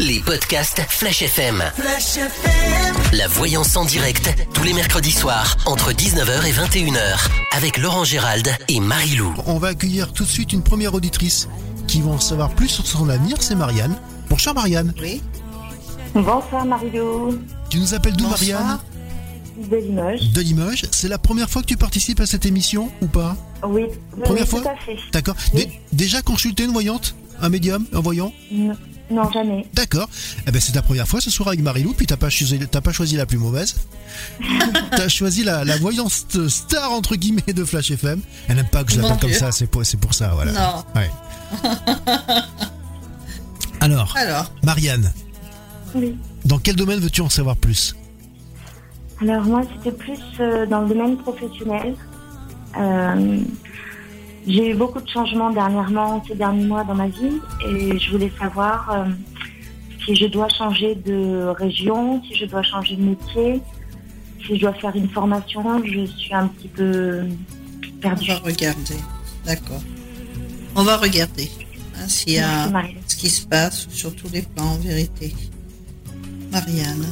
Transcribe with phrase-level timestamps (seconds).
[0.00, 1.62] les podcasts Flash FM.
[1.76, 2.94] Flash FM.
[3.12, 8.48] La voyance en direct, tous les mercredis soirs, entre 19h et 21h, avec Laurent Gérald
[8.68, 9.34] et Marie-Lou.
[9.46, 11.48] On va accueillir tout de suite une première auditrice
[11.86, 13.96] qui va en savoir plus sur son avenir, c'est Marianne.
[14.28, 14.92] Bonjour Marianne.
[15.00, 15.22] Oui.
[16.14, 17.38] Bonsoir Marie-Lou.
[17.70, 18.62] Tu nous appelles d'où Bonsoir.
[18.62, 18.78] Marianne
[19.70, 20.32] De Limoges.
[20.32, 20.82] De Limoges.
[20.90, 23.36] C'est la première fois que tu participes à cette émission ou pas
[23.66, 23.84] Oui,
[24.22, 24.96] Première oui, fois tout à fait.
[25.12, 25.36] D'accord.
[25.54, 25.68] Oui.
[25.92, 28.74] Déjà consulté une voyante Un médium Un voyant Non,
[29.10, 29.66] non, jamais.
[29.74, 30.08] D'accord.
[30.46, 32.80] Eh ben c'est ta première fois ce soir avec Marilou, puis t'as pas choisi, t'as
[32.80, 33.76] pas choisi la plus mauvaise.
[34.90, 38.20] t'as choisi la, la voyance star entre guillemets de Flash FM.
[38.48, 40.52] Elle n'aime pas que je l'appelle comme ça, c'est pour, c'est pour ça, voilà.
[40.52, 40.84] Non.
[40.94, 41.10] Ouais.
[43.80, 45.12] Alors, Alors, Marianne,
[45.94, 46.16] Oui.
[46.44, 47.94] dans quel domaine veux-tu en savoir plus?
[49.20, 51.94] Alors moi, c'était plus euh, dans le domaine professionnel.
[52.78, 53.40] Euh,
[54.46, 58.30] j'ai eu beaucoup de changements dernièrement, ces derniers mois dans ma vie, et je voulais
[58.38, 59.04] savoir euh,
[60.04, 63.60] si je dois changer de région, si je dois changer de métier,
[64.46, 65.82] si je dois faire une formation.
[65.84, 68.28] Je suis un petit peu on perdue.
[68.28, 68.96] va regarder.
[69.46, 69.82] D'accord.
[70.76, 71.50] On va regarder
[71.96, 75.34] hein, s'il y a Merci, ce qui se passe sur tous les plans en vérité.
[76.52, 77.06] Marianne.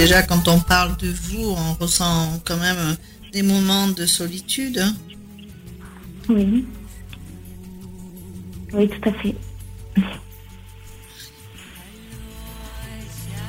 [0.00, 2.96] Déjà, quand on parle de vous, on ressent quand même
[3.34, 4.78] des moments de solitude.
[4.78, 4.96] hein.
[6.30, 6.64] Oui.
[8.72, 9.34] Oui, tout à fait.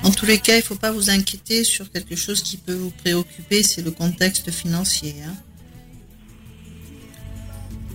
[0.03, 2.73] En tous les cas, il ne faut pas vous inquiéter sur quelque chose qui peut
[2.73, 5.15] vous préoccuper, c'est le contexte financier.
[5.25, 5.36] hein.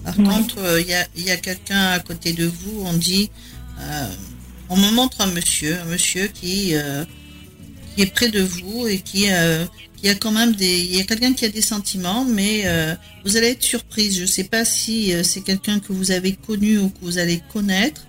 [0.03, 0.25] Par Ouais.
[0.25, 3.31] contre, euh, il y a, il y a quelqu'un à côté de vous, on dit,
[3.81, 4.09] euh,
[4.71, 7.05] on me montre un monsieur, un monsieur qui, euh,
[7.97, 9.65] qui est près de vous et qui, euh,
[9.97, 12.95] qui a quand même des, il y a quelqu'un qui a des sentiments, mais euh,
[13.25, 14.17] vous allez être surprise.
[14.17, 17.17] Je ne sais pas si euh, c'est quelqu'un que vous avez connu ou que vous
[17.17, 18.07] allez connaître,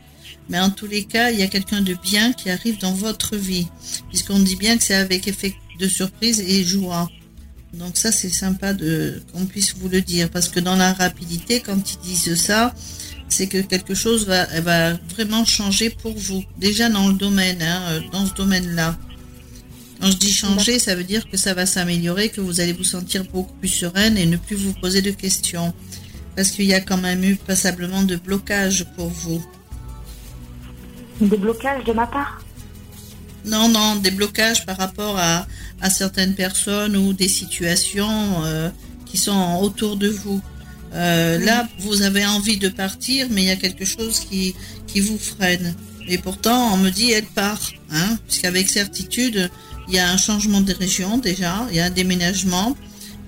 [0.50, 3.38] mais en tous les cas, il y a quelqu'un de bien qui arrive dans votre
[3.38, 3.67] vie,
[4.09, 7.09] puisqu'on dit bien que c'est avec effet de surprise et joie.
[7.73, 11.61] Donc ça, c'est sympa de qu'on puisse vous le dire, parce que dans la rapidité,
[11.61, 12.75] quand ils disent ça,
[13.29, 16.44] c'est que quelque chose va, va vraiment changer pour vous.
[16.57, 18.97] Déjà dans le domaine, hein, dans ce domaine-là.
[20.00, 22.84] Quand je dis changer, ça veut dire que ça va s'améliorer, que vous allez vous
[22.84, 25.74] sentir beaucoup plus sereine et ne plus vous poser de questions.
[26.35, 29.44] Parce qu'il y a quand même eu passablement de blocage pour vous.
[31.19, 32.41] Des blocages de ma part?
[33.44, 35.47] Non, non, des blocages par rapport à,
[35.81, 38.69] à certaines personnes ou des situations euh,
[39.06, 40.41] qui sont autour de vous.
[40.94, 44.53] Euh, Là, vous avez envie de partir, mais il y a quelque chose qui,
[44.85, 45.75] qui vous freine.
[46.08, 47.62] Et pourtant, on me dit, elle part.
[47.91, 49.50] Hein, puisqu'avec certitude,
[49.87, 52.75] il y a un changement de région déjà, il y a un déménagement.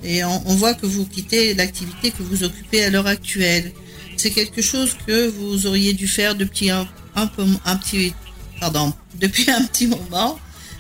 [0.04, 3.74] Et on, on voit que vous quittez l'activité que vous occupez à l'heure actuelle.
[4.16, 8.14] C'est quelque chose que vous auriez dû faire depuis un, un peu, un petit,
[8.60, 10.40] pardon, depuis un petit moment,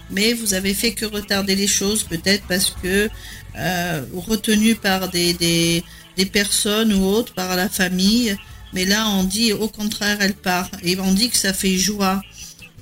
[0.09, 3.09] mais vous avez fait que retarder les choses, peut-être parce que
[3.57, 5.83] euh, retenu par des, des,
[6.17, 8.35] des personnes ou autres, par la famille.
[8.73, 10.69] Mais là, on dit au contraire, elle part.
[10.83, 12.21] Et on dit que ça fait joie.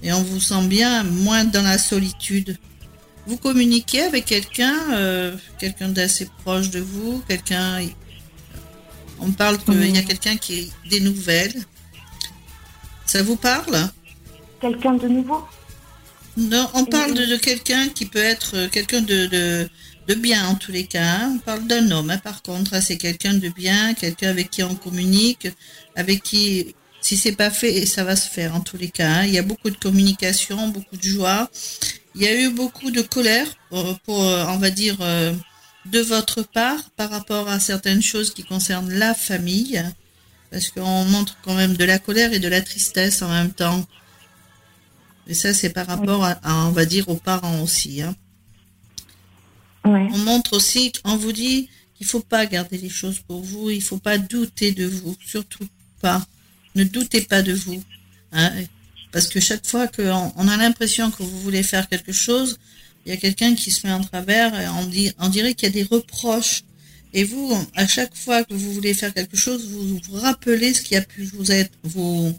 [0.04, 2.58] Et on vous sent bien moins dans la solitude.
[3.28, 7.82] Vous communiquez avec quelqu'un, euh, quelqu'un d'assez proche de vous, quelqu'un.
[9.20, 11.56] On parle qu'il y a quelqu'un qui a des nouvelles.
[13.06, 13.90] Ça vous parle?
[14.62, 15.44] Quelqu'un de nouveau?
[16.38, 19.70] Non, on parle de, de quelqu'un qui peut être euh, quelqu'un de, de,
[20.08, 21.04] de bien en tous les cas.
[21.04, 21.34] hein.
[21.36, 24.76] On parle d'un homme, hein, par contre, c'est quelqu'un de bien, quelqu'un avec qui on
[24.76, 25.48] communique,
[25.96, 29.10] avec qui, si c'est pas fait, ça va se faire en tous les cas.
[29.10, 29.26] hein.
[29.26, 31.50] Il y a beaucoup de communication, beaucoup de joie.
[32.20, 35.34] Il y a eu beaucoup de colère pour, pour, euh, on va dire, euh,
[35.86, 39.84] de votre part par rapport à certaines choses qui concernent la famille,
[40.50, 43.86] parce qu'on montre quand même de la colère et de la tristesse en même temps.
[45.28, 48.02] Et ça, c'est par rapport à, à, on va dire, aux parents aussi.
[48.02, 48.16] hein.
[49.86, 50.08] Ouais.
[50.12, 53.82] On montre aussi, on vous dit qu'il faut pas garder les choses pour vous, il
[53.84, 55.68] faut pas douter de vous, surtout
[56.02, 56.26] pas.
[56.76, 57.82] Ne doutez pas de vous.
[58.32, 58.52] hein.
[59.18, 62.60] Parce que chaque fois qu'on on a l'impression que vous voulez faire quelque chose,
[63.04, 65.68] il y a quelqu'un qui se met en travers et on, dit, on dirait qu'il
[65.70, 66.62] y a des reproches.
[67.14, 70.84] Et vous, à chaque fois que vous voulez faire quelque chose, vous vous rappelez ce
[70.84, 72.32] qui a pu vous être, vous,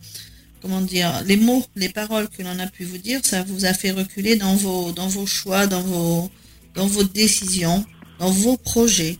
[0.62, 3.74] comment dire, les mots, les paroles que l'on a pu vous dire, ça vous a
[3.74, 6.30] fait reculer dans vos, dans vos choix, dans vos,
[6.76, 7.84] dans vos décisions,
[8.20, 9.18] dans vos projets.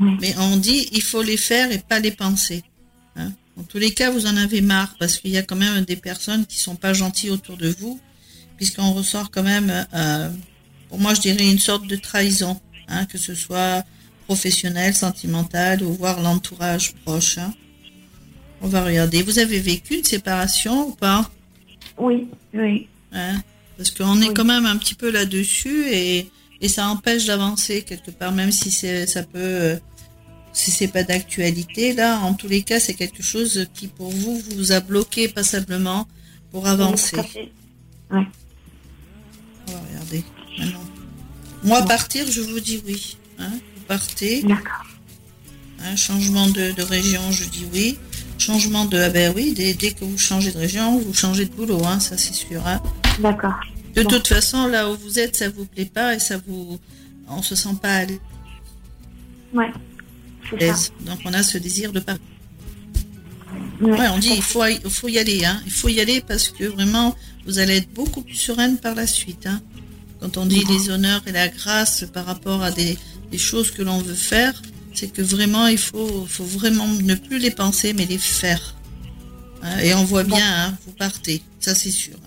[0.00, 0.12] Oui.
[0.22, 2.62] Mais on dit, il faut les faire et pas les penser.
[3.58, 5.96] En tous les cas, vous en avez marre parce qu'il y a quand même des
[5.96, 8.00] personnes qui sont pas gentilles autour de vous,
[8.56, 10.30] puisqu'on ressort quand même euh,
[10.92, 13.82] pour moi, je dirais une sorte de trahison, hein, que ce soit
[14.26, 17.38] professionnel, sentimental ou voir l'entourage proche.
[17.38, 17.54] Hein.
[18.60, 19.22] On va regarder.
[19.22, 21.30] Vous avez vécu une séparation ou pas?
[21.96, 22.88] Oui, oui.
[23.10, 23.40] Hein,
[23.78, 28.10] parce qu'on est quand même un petit peu là-dessus et, et ça empêche d'avancer quelque
[28.10, 29.76] part, même si ça peut euh,
[30.52, 34.40] si c'est pas d'actualité, là, en tous les cas, c'est quelque chose qui, pour vous,
[34.56, 36.06] vous a bloqué passablement
[36.50, 37.16] pour avancer.
[38.10, 38.26] Oui,
[39.68, 40.24] On va regarder.
[41.64, 43.16] Moi, partir, je vous dis oui.
[43.38, 44.42] Hein, vous partez.
[44.42, 44.84] D'accord.
[45.84, 47.98] Un changement de, région, je dis oui.
[48.38, 48.98] Changement de.
[48.98, 52.16] Ah ben oui, dès, que vous changez de région, vous changez de boulot, hein, ça
[52.16, 52.66] c'est sûr.
[52.66, 52.80] Hein.
[53.20, 53.54] D'accord.
[53.94, 56.78] De toute façon, là où vous êtes, ça vous plaît pas et ça vous.
[57.28, 58.18] On se sent pas à l'aise.
[61.06, 62.24] Donc on a ce désir de partir.
[63.80, 65.60] Ouais, on dit il faut, il faut y aller, hein.
[65.66, 67.16] Il faut y aller parce que vraiment
[67.46, 69.46] vous allez être beaucoup plus sereine par la suite.
[69.46, 69.60] Hein.
[70.20, 72.96] Quand on dit les honneurs et la grâce par rapport à des,
[73.36, 74.60] choses que l'on veut faire,
[74.94, 78.76] c'est que vraiment il faut, faut vraiment ne plus les penser mais les faire.
[79.62, 79.78] Hein.
[79.82, 82.18] Et on voit bien, hein, vous partez, ça c'est sûr,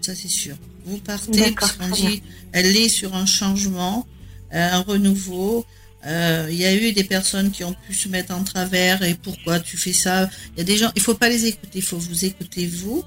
[0.00, 0.56] ça c'est sûr.
[0.86, 4.06] Vous partez parce qu'on dit elle est sur un changement,
[4.52, 5.64] euh, un renouveau.
[6.06, 9.14] Euh, il y a eu des personnes qui ont pu se mettre en travers et
[9.14, 10.28] pourquoi tu fais ça.
[10.54, 13.04] Il y a des gens, il faut pas les écouter, il faut vous écouter vous.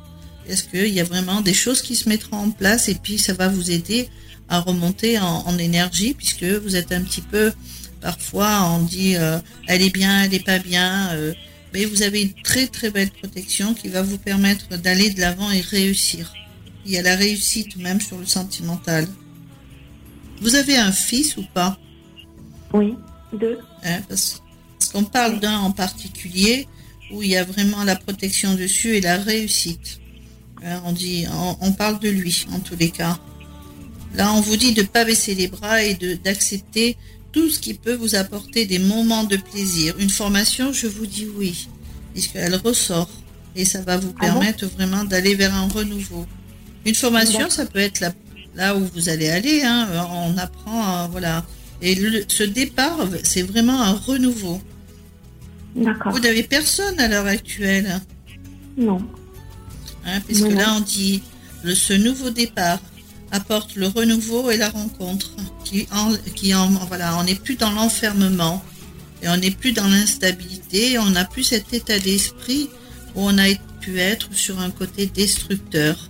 [0.48, 3.34] Est-ce qu'il y a vraiment des choses qui se mettront en place et puis ça
[3.34, 4.10] va vous aider
[4.50, 7.52] à remonter en, énergie puisque vous êtes un petit peu,
[8.00, 11.34] parfois on dit euh, elle est bien, elle est pas bien, euh,
[11.74, 15.52] mais vous avez une très très belle protection qui va vous permettre d'aller de l'avant
[15.52, 16.34] et réussir.
[16.86, 19.06] Il y a la réussite même sur le sentimental.
[20.40, 21.78] Vous avez un fils ou pas?
[22.74, 22.96] Oui,
[23.34, 23.60] deux.
[23.84, 24.42] Hein, parce,
[24.92, 26.68] qu'on parle d'un en particulier
[27.12, 30.00] où il y a vraiment la protection dessus et la réussite.
[30.64, 31.26] Hein, on dit,
[31.62, 33.18] on, parle de lui en tous les cas.
[34.16, 36.98] Là, on vous dit de ne pas baisser les bras et d'accepter
[37.32, 39.96] tout ce qui peut vous apporter des moments de plaisir.
[40.00, 41.68] Une formation, je vous dis oui,
[42.14, 43.10] puisqu'elle ressort
[43.56, 46.26] et ça va vous ah permettre vraiment d'aller vers un renouveau.
[46.86, 48.14] Une formation, ça peut être là,
[48.56, 49.64] là où vous allez aller.
[49.64, 49.88] Hein.
[50.12, 51.46] On apprend, voilà,
[51.82, 54.62] et ce départ, c'est vraiment un renouveau.
[55.76, 56.12] D'accord.
[56.12, 58.02] Vous n'avez personne à l'heure actuelle
[58.78, 59.00] Non.
[60.06, 61.22] Hein, puisque là, on dit
[61.64, 62.80] le, ce nouveau départ
[63.32, 65.32] apporte le renouveau et la rencontre.
[65.64, 68.64] Qui en, qui en, voilà, on n'est plus dans l'enfermement
[69.22, 70.98] et on n'est plus dans l'instabilité.
[70.98, 72.70] On n'a plus cet état d'esprit
[73.16, 76.10] où on a pu être sur un côté destructeur.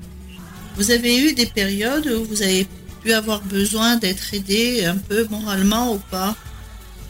[0.76, 2.68] Vous avez eu des périodes où vous avez
[3.14, 6.36] avoir besoin d'être aidé un peu moralement ou pas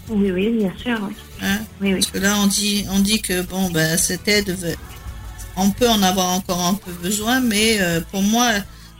[0.10, 1.00] Oui, oui, bien sûr.
[1.42, 1.60] Hein?
[1.82, 1.94] Oui.
[1.94, 4.56] Parce que là, on dit, on dit que bon, ben, cette aide,
[5.56, 8.52] on peut en avoir encore un peu besoin, mais euh, pour moi,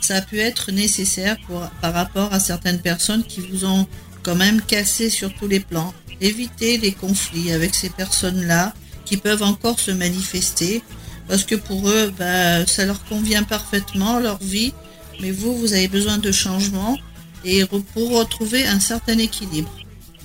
[0.02, 3.88] ça a pu être nécessaire pour, par rapport à certaines personnes qui vous ont
[4.24, 5.94] quand même cassé sur tous les plans.
[6.20, 8.74] Éviter les conflits avec ces personnes-là
[9.06, 10.82] qui peuvent encore se manifester
[11.28, 14.74] parce que pour eux, ben, ça leur convient parfaitement, leur vie,
[15.22, 16.98] mais vous, vous avez besoin de changement
[17.44, 19.74] et pour retrouver un certain équilibre.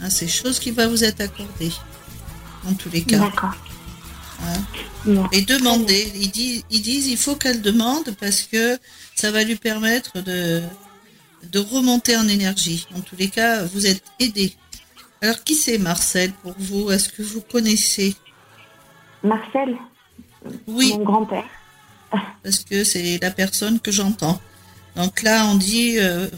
[0.00, 1.72] Hein, c'est chose qui va vous être accordée,
[2.66, 3.18] en tous les cas.
[3.18, 3.54] D'accord.
[4.44, 5.28] Hein?
[5.32, 8.78] Et demander, ils disent, ils disent il faut qu'elle demande parce que
[9.14, 10.62] ça va lui permettre de,
[11.50, 12.86] de remonter en énergie.
[12.96, 14.54] En tous les cas, vous êtes aidé.
[15.20, 16.90] Alors, qui c'est Marcel pour vous?
[16.90, 18.16] Est-ce que vous connaissez?
[19.22, 19.76] Marcel?
[20.66, 20.92] Oui.
[20.96, 21.44] Mon grand-père.
[22.42, 24.40] Parce que c'est la personne que j'entends.
[24.96, 26.28] Donc là, on dit, euh,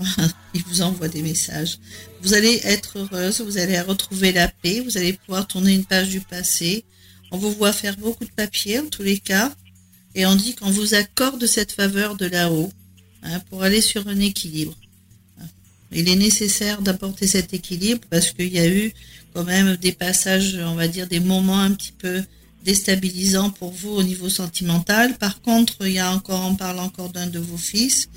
[0.54, 1.78] il vous envoie des messages.
[2.22, 6.08] Vous allez être heureuse, vous allez retrouver la paix, vous allez pouvoir tourner une page
[6.08, 6.84] du passé.
[7.30, 9.52] On vous voit faire beaucoup de papiers en tous les cas.
[10.14, 12.72] Et on dit qu'on vous accorde cette faveur de là-haut
[13.22, 14.76] hein, pour aller sur un équilibre.
[15.90, 18.92] Il est nécessaire d'apporter cet équilibre parce qu'il y a eu
[19.32, 22.22] quand même des passages, on va dire, des moments un petit peu
[22.64, 25.16] déstabilisant pour vous au niveau sentimental.
[25.18, 28.08] Par contre, il y a encore, on parle encore d'un de vos fils.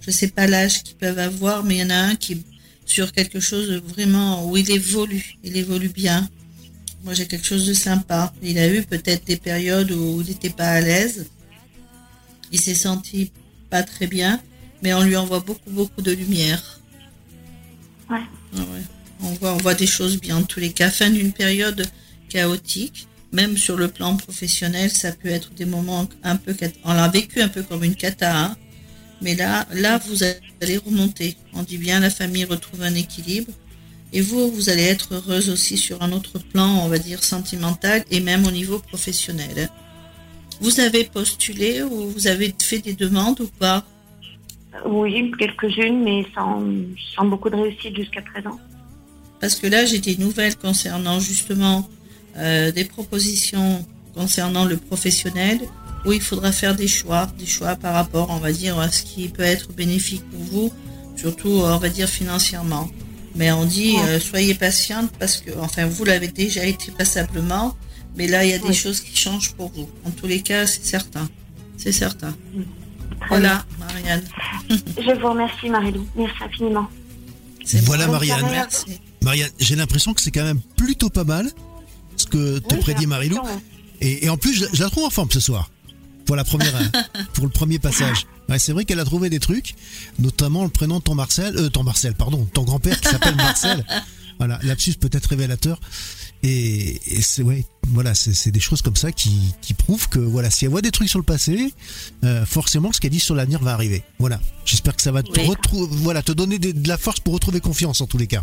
[0.00, 2.42] Je ne sais pas l'âge qu'ils peuvent avoir, mais il y en a un qui
[2.84, 6.28] sur quelque chose vraiment où il évolue, il évolue bien.
[7.04, 8.32] Moi, j'ai quelque chose de sympa.
[8.42, 11.26] Il a eu peut-être des périodes où il n'était pas à l'aise.
[12.50, 13.30] Il s'est senti
[13.70, 14.40] pas très bien,
[14.82, 16.80] mais on lui envoie beaucoup, beaucoup de lumière.
[18.10, 18.20] Ouais.
[18.56, 18.60] Ah
[19.22, 20.36] on voit, on voit des choses bien.
[20.38, 21.86] En tous les cas, fin d'une période
[22.28, 27.08] chaotique même sur le plan professionnel, ça peut être des moments un peu, on l'a
[27.08, 28.56] vécu un peu comme une cata, hein.
[29.22, 31.36] mais là, là, vous allez remonter.
[31.54, 33.52] On dit bien, la famille retrouve un équilibre.
[34.14, 38.04] Et vous, vous allez être heureuse aussi sur un autre plan, on va dire sentimental
[38.10, 39.70] et même au niveau professionnel.
[40.60, 43.84] Vous avez postulé ou vous avez fait des demandes ou pas?
[44.84, 46.62] Oui, quelques-unes, mais sans,
[47.14, 48.60] sans beaucoup de réussite jusqu'à présent.
[49.40, 51.88] Parce que là, j'ai des nouvelles concernant justement
[52.36, 53.84] euh, des propositions
[54.14, 55.60] concernant le professionnel
[56.04, 59.02] où il faudra faire des choix, des choix par rapport, on va dire, à ce
[59.02, 60.72] qui peut être bénéfique pour vous,
[61.16, 62.90] surtout, on va dire, financièrement.
[63.34, 67.76] Mais on dit, euh, soyez patiente parce que, enfin, vous l'avez déjà été passablement,
[68.16, 69.88] mais là, il y a des choses qui changent pour vous.
[70.04, 71.28] En tous les cas, c'est certain.
[71.76, 72.34] C'est certain.
[73.28, 74.24] voilà, Marianne.
[74.68, 76.06] Je vous remercie, Marilou.
[76.16, 76.88] Merci infiniment.
[77.84, 78.46] Voilà, Marianne.
[78.50, 79.00] Merci.
[79.22, 81.50] Marianne, j'ai l'impression que c'est quand même plutôt pas mal
[82.22, 83.38] ce que te Oui, prédit Marilou.
[84.00, 85.70] Et, et en plus, je, je la trouve en forme ce soir.
[86.26, 86.72] Pour la première,
[87.34, 88.26] pour le premier passage.
[88.48, 89.74] Ouais, c'est vrai qu'elle a trouvé des trucs,
[90.18, 93.84] notamment le prénom de ton Marcel, euh, ton Marcel, pardon, ton grand-père qui s'appelle Marcel.
[94.38, 95.78] Voilà, lapsus peut-être révélateur.
[96.42, 100.50] Et, et c'est ouais, voilà, c'est des choses comme ça qui, qui prouvent que voilà,
[100.50, 101.72] si elle voit des trucs sur le passé,
[102.24, 104.02] euh, forcément ce qu'elle dit sur l'avenir va arriver.
[104.18, 105.86] Voilà, j'espère que ça va te Oui.
[105.92, 108.42] voilà, te donner des- de la force pour retrouver confiance en tous les cas.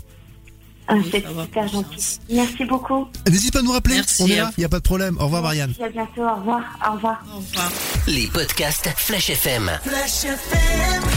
[0.91, 2.19] Ah, c'est super gentil.
[2.31, 3.07] Merci beaucoup.
[3.29, 5.17] N'hésite pas à nous rappeler, Merci on est là, il n'y a pas de problème.
[5.19, 5.73] Au revoir Marianne.
[5.77, 6.23] Merci, à bientôt.
[6.23, 6.61] Au revoir.
[6.87, 7.23] Au revoir.
[7.31, 7.71] Au revoir.
[8.07, 9.69] Les podcasts Flash FM.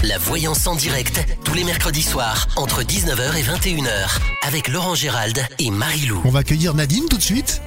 [0.05, 5.39] La voyance en direct, tous les mercredis soirs, entre 19h et 21h, avec Laurent Gérald
[5.59, 6.21] et Marie-Lou.
[6.27, 7.63] On va accueillir Nadine tout de suite.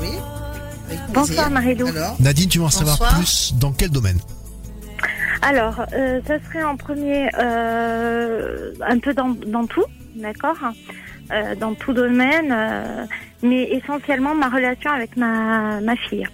[0.00, 0.10] Oui.
[1.12, 1.50] Bonsoir.
[1.50, 1.88] Marie-Lou.
[2.20, 4.20] Nadine, tu veux en savoir plus dans quel domaine?
[5.42, 10.56] Alors, euh, ça serait en premier euh, un peu dans, dans tout, d'accord
[11.32, 13.06] Euh, Dans tout domaine, euh,
[13.42, 16.26] mais essentiellement ma relation avec ma, ma fille.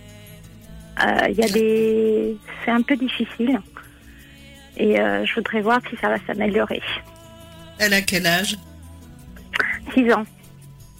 [1.04, 3.60] Euh, Il y a des, c'est un peu difficile,
[4.76, 6.82] et je voudrais voir si ça va s'améliorer.
[7.78, 8.58] elle a quel âge?
[9.94, 10.24] Six ans.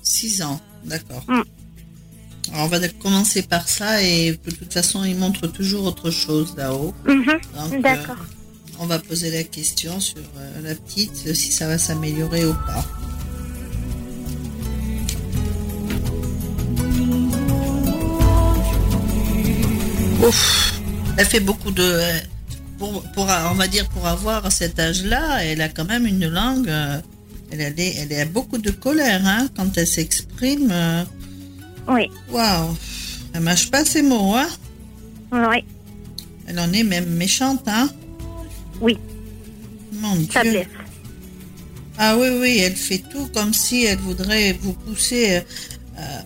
[0.02, 1.24] 6 ans, d'accord.
[1.28, 1.42] Mm.
[2.52, 6.54] Alors, on va commencer par ça et de toute façon, il montre toujours autre chose
[6.56, 6.94] là-haut.
[7.06, 8.16] Mhm, euh, D'accord.
[8.80, 12.54] On va poser la question sur euh, la petite, euh, si ça va s'améliorer ou
[12.54, 12.84] pas.
[20.26, 20.74] Ouf,
[21.16, 21.82] elle fait beaucoup de...
[21.82, 22.18] euh,
[22.78, 26.70] Pour, pour, on va dire pour avoir cet âge-là, elle a quand même une langue...
[27.52, 30.72] Elle a, des- elle a beaucoup de colère hein, quand elle s'exprime.
[31.88, 32.76] Oui, Waouh,
[33.34, 34.46] elle mâche pas ses mots, hein.
[35.32, 35.64] oui,
[36.46, 37.90] Elle en est même méchante, hein.
[38.80, 38.98] Oui.
[39.92, 40.52] Mon ça Dieu.
[40.52, 40.66] blesse.
[41.98, 45.36] Ah oui, oui, elle fait tout comme si elle voudrait vous pousser.
[45.36, 45.40] euh,
[45.98, 46.20] euh,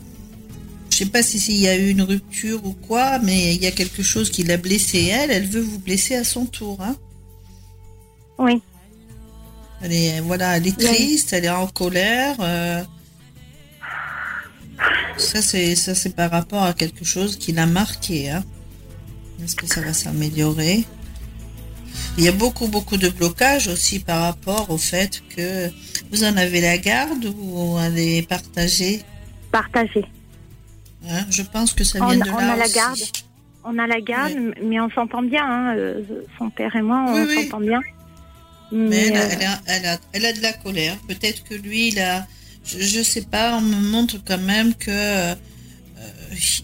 [0.91, 3.67] je sais pas si s'il y a eu une rupture ou quoi, mais il y
[3.67, 5.31] a quelque chose qui l'a blessée elle.
[5.33, 6.79] Elle veut vous blesser à son tour.
[6.81, 6.97] Hein.
[8.39, 8.63] Oui,
[9.83, 10.85] Elle est, voilà, elle est Oui.
[10.85, 12.37] triste, elle est en colère.
[12.41, 12.83] euh.
[15.17, 18.31] Ça c'est ça c'est par rapport à quelque chose qui l'a marqué.
[18.31, 18.45] Hein.
[19.43, 20.85] Est-ce que ça va s'améliorer?
[22.19, 25.71] Il y a beaucoup beaucoup de blocages aussi par rapport au fait que
[26.11, 29.03] vous en avez la garde ou elle est partagée.
[29.53, 30.05] partagé.
[31.09, 32.99] Hein, je pense que ça On- vient de on là a la garde.
[33.65, 34.33] On a la garde,
[34.63, 35.45] mais on s'entend bien.
[35.45, 36.03] Hein, euh,
[36.39, 37.45] son père et moi, on Oui, oui.
[37.45, 37.81] s'entend bien.
[38.73, 40.97] Mais Mais, elle a, euh, elle, a, elle, a, elle a de la colère.
[41.09, 42.27] Peut-être que lui, il a,
[42.65, 45.35] je, je sais pas, on me montre quand même que euh,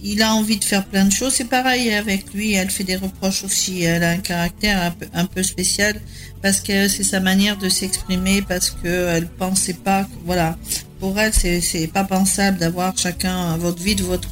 [0.02, 1.34] il a envie de faire plein de choses.
[1.34, 3.82] C'est pareil avec lui, elle fait des reproches aussi.
[3.82, 6.00] Elle a un caractère un peu, spécial
[6.42, 10.56] parce que c'est sa manière de s'exprimer, parce que elle pensait pas, voilà.
[10.98, 14.28] Pour elle, c'est c'est pas pensable d'avoir chacun votre vie de votre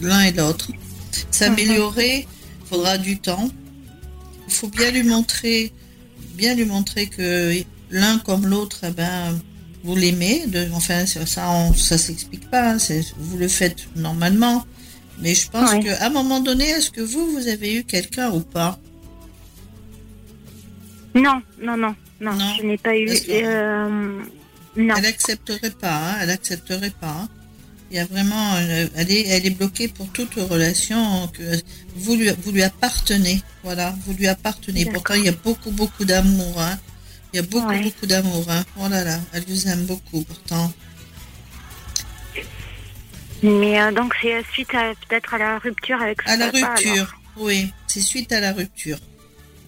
[0.00, 0.70] l'un et l'autre.
[1.30, 2.26] S'améliorer,
[2.68, 3.48] faudra du temps.
[4.48, 5.72] Il faut bien lui montrer,
[6.34, 7.54] bien lui montrer que
[7.90, 9.38] l'un comme l'autre, eh ben,
[9.86, 10.46] vous l'aimez.
[10.46, 12.72] De, enfin, ça, ça, on- ça s'explique pas.
[12.74, 12.78] hein,
[13.18, 14.64] vous le faites normalement.
[15.22, 15.80] Mais je pense Ouais.
[15.82, 18.78] qu'à un moment donné, est-ce que vous, vous avez eu quelqu'un ou pas?
[21.14, 22.54] Non, non, non, non, Non.
[22.58, 23.08] je n'ai pas eu.
[23.30, 23.88] Euh,
[24.76, 25.96] non, Elle accepterait pas.
[26.10, 27.16] hein, elle accepterait pas.
[27.22, 27.28] hein.
[27.90, 31.42] Il y a vraiment, une- elle est, elle est bloquée pour toute relation que
[31.94, 33.40] vous lui, vous lui appartenez.
[33.62, 34.84] Voilà, vous lui appartenez.
[34.86, 36.60] Pourtant, il y a beaucoup, beaucoup d'amour.
[36.60, 36.76] hein.
[37.32, 37.82] Il y a beaucoup, Ouais.
[37.82, 38.44] beaucoup d'amour.
[38.48, 38.64] hein.
[38.78, 40.22] Oh là là, elle vous aime beaucoup.
[40.22, 40.72] Pourtant,
[43.42, 46.74] mais euh, donc c'est suite à peut-être à la rupture avec son à la papa,
[46.74, 46.92] rupture.
[46.92, 47.08] alors.
[47.36, 48.98] Oui, c'est suite à la rupture.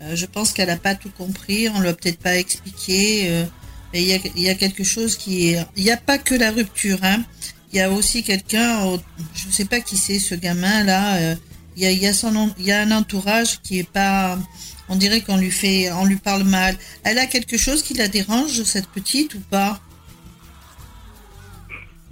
[0.02, 1.68] Euh, je pense qu'elle n'a pas tout compris.
[1.68, 3.28] On l'a peut-être pas expliqué.
[3.30, 3.44] euh,
[3.92, 5.66] et il y a, il y a quelque chose qui est.
[5.76, 6.98] Il n'y a pas que la rupture.
[7.02, 7.22] Hein.
[7.72, 8.98] Il y a aussi quelqu'un.
[9.34, 11.16] Je ne sais pas qui c'est ce gamin là.
[11.16, 11.34] euh,
[11.78, 14.36] il y a, y a son, en- il y a un entourage qui est pas.
[14.88, 16.76] On dirait qu'on lui fait, on lui parle mal.
[17.04, 19.78] Elle a quelque chose qui la dérange cette petite ou pas?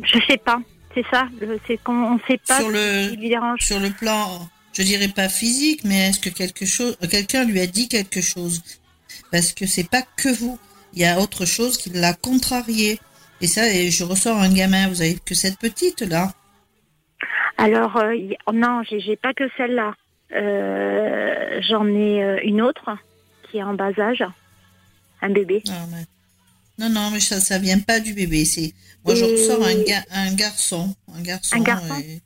[0.02, 0.60] Je sais pas,
[0.94, 1.26] c'est ça,
[1.66, 3.60] c'est qu'on on sait pas Sur le- ce qui lui dérange.
[3.60, 7.66] sur le plan, je dirais pas physique, mais est-ce que quelque chose, quelqu'un lui a
[7.66, 8.62] dit quelque chose?
[9.32, 10.58] Parce que c'est pas que vous.
[10.92, 13.00] Il y a autre chose qui l'a contrarié.
[13.40, 14.88] Et ça, et je ressors un gamin.
[14.88, 16.32] Vous avez que cette petite là.
[17.58, 19.94] Alors euh, y- non, j'ai j'ai pas que celle-là.
[20.32, 22.90] Euh, J'en ai euh, une autre
[23.50, 24.24] qui est en bas âge,
[25.22, 25.62] un bébé.
[25.68, 26.04] Ah, mais-
[26.78, 28.44] Non, non, mais ça, ça vient pas du bébé.
[28.44, 32.20] C'est moi, je ressors un, ga- un garçon, un garçon, Un garçon et-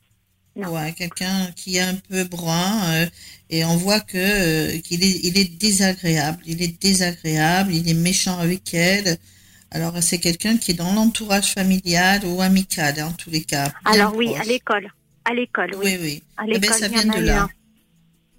[0.67, 3.07] ouais, quelqu'un qui est un peu brun, euh,
[3.51, 6.43] et on voit que euh, qu'il est, il est désagréable.
[6.47, 7.73] Il est désagréable.
[7.73, 9.17] Il est méchant avec elle.
[9.71, 13.71] Alors, c'est quelqu'un qui est dans l'entourage familial ou amical, hein, en tous les cas.
[13.85, 14.91] Alors oui, à l'école.
[15.31, 15.85] À l'école, oui.
[15.85, 16.23] Oui, oui.
[16.37, 17.43] À Eh ben, l'école, ça vient de là.
[17.43, 17.49] un.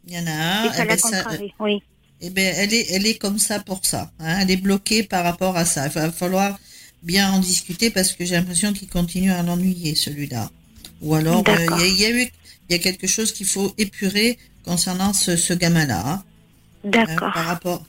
[0.07, 0.65] Il y en a un.
[0.65, 1.81] Et ça eh l'a ben, ça- contrarié, oui.
[2.19, 4.11] eh ben, elle est, elle est comme ça pour ça.
[4.19, 4.39] hein.
[4.41, 5.85] Elle est bloquée par rapport à ça.
[5.87, 6.59] Il va falloir
[7.01, 10.49] bien en discuter parce que j'ai l'impression qu'il continue à l'ennuyer, celui-là.
[11.01, 12.21] Ou alors, euh, il y, a- il y a eu,
[12.69, 15.99] il y a quelque chose qu'il faut épurer concernant ce, ce gamin-là.
[16.05, 16.23] hein,
[16.83, 17.31] hein, D'accord.
[17.33, 17.85] par rapport.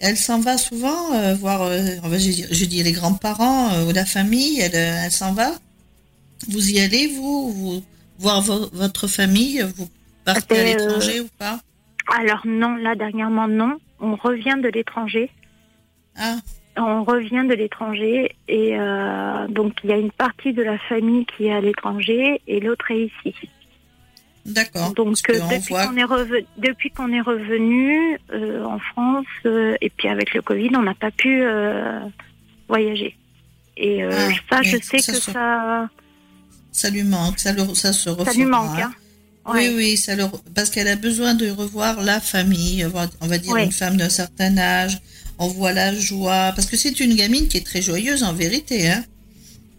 [0.00, 1.80] Elle s'en va souvent euh, voir, euh,
[2.12, 4.60] je, dis- je dis les grands-parents euh, ou la famille.
[4.60, 5.54] Elle, euh, elle s'en va.
[6.48, 7.82] Vous y allez, vous, vous
[8.22, 9.60] voir vo- votre famille.
[9.76, 9.88] Vous
[10.24, 11.58] partez à euh, l'étranger ou pas?
[12.18, 13.78] Alors non, là dernièrement non.
[14.00, 15.30] On revient de l'étranger.
[16.16, 16.36] Ah,
[16.76, 21.24] On revient de l'étranger et euh, donc il y a une partie de la famille
[21.26, 23.34] qui est à l'étranger et l'autre est ici.
[24.44, 24.92] d'accord.
[24.94, 29.26] Donc euh, depuis qu'on est revenu, depuis qu'on est revenu euh, en France
[29.80, 31.42] et puis avec le Covid, on n'a pas pu
[32.68, 33.16] voyager.
[33.76, 34.10] Et Ah,
[34.50, 35.88] ça, mais je sais que ça,
[36.72, 38.32] Ça lui manque, ça, le, ça se ressent.
[38.32, 38.78] ça lui manque.
[38.78, 38.92] Hein.
[39.46, 39.74] Oui, Ouais.
[39.74, 40.24] oui, ça le,
[40.54, 43.64] parce qu'elle a besoin de revoir la famille, avoir- on va dire Ouais.
[43.64, 45.00] une femme d'un certain âge.
[45.38, 48.88] On voit la joie, parce que c'est une gamine qui est très joyeuse en vérité.
[48.88, 49.04] Hein.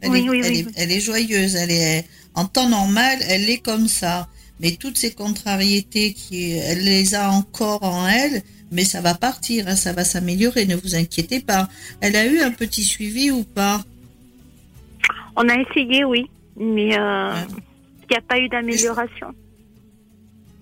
[0.01, 3.19] Elle, Oui, est, oui, elle, oui, est, elle est joyeuse, elle est en temps normal,
[3.27, 4.27] elle est comme ça.
[4.59, 9.67] Mais toutes ces contrariétés, qui, elle les a encore en elle, mais ça va partir,
[9.69, 11.69] hein, ça va s'améliorer, ne vous inquiétez pas.
[12.01, 13.83] Elle a eu un petit suivi ou pas?
[15.35, 16.25] On a essayé, oui,
[16.57, 17.33] mais euh,
[18.01, 19.33] il n'y a pas eu d'amélioration.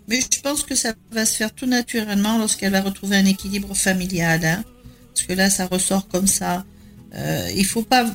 [0.08, 3.74] Mais je pense que ça va se faire tout naturellement lorsqu'elle va retrouver un équilibre
[3.76, 4.44] familial.
[4.44, 4.64] Hein
[5.14, 6.66] Parce que là, ça ressort comme ça.
[7.14, 8.06] Euh, il faut pas,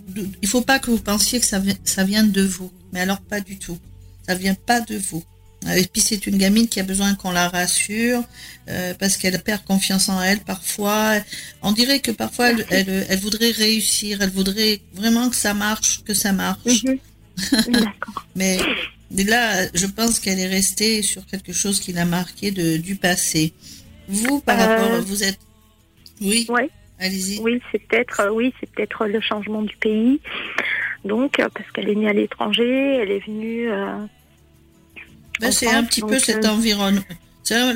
[0.42, 2.70] il faut pas que vous pensiez que ça, ça vient de vous.
[2.92, 3.78] Mais alors pas du tout.
[4.26, 5.22] Ça vient pas de vous.
[5.74, 8.22] Et puis c'est une gamine qui a besoin qu'on la rassure
[8.68, 11.16] euh, parce qu'elle perd confiance en elle parfois.
[11.62, 16.04] On dirait que parfois elle, elle, elle voudrait réussir, elle voudrait vraiment que ça marche,
[16.04, 16.84] que ça marche.
[16.84, 16.98] Mhm.
[17.68, 18.26] D'accord.
[18.36, 18.58] Mais
[19.10, 23.52] là, je pense qu'elle est restée sur quelque chose qui l'a marqué de, du passé.
[24.08, 25.38] Vous, par Euh, rapport, vous êtes,
[26.20, 26.70] oui, Ouais.
[26.98, 27.38] allez-y.
[27.40, 30.20] Oui, c'est peut-être, euh, oui, c'est peut-être le changement du pays.
[31.04, 33.70] Donc, euh, parce qu'elle est née à l'étranger, elle est venue.
[33.70, 33.96] euh,
[35.40, 37.02] Ben, en c'est un petit donc, peu cet euh, environnement.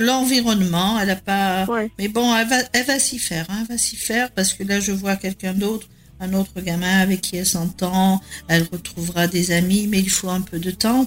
[0.00, 0.98] L'environnement.
[1.00, 1.64] Elle a pas.
[1.66, 1.90] ouais.
[1.98, 3.46] Mais bon, elle va, elle va s'y faire.
[3.50, 5.88] Hein, elle va s'y faire parce que là, je vois quelqu'un d'autre,
[6.20, 8.20] un autre gamin avec qui elle s'entend.
[8.48, 11.06] Elle retrouvera des amis, mais il faut un peu de temps.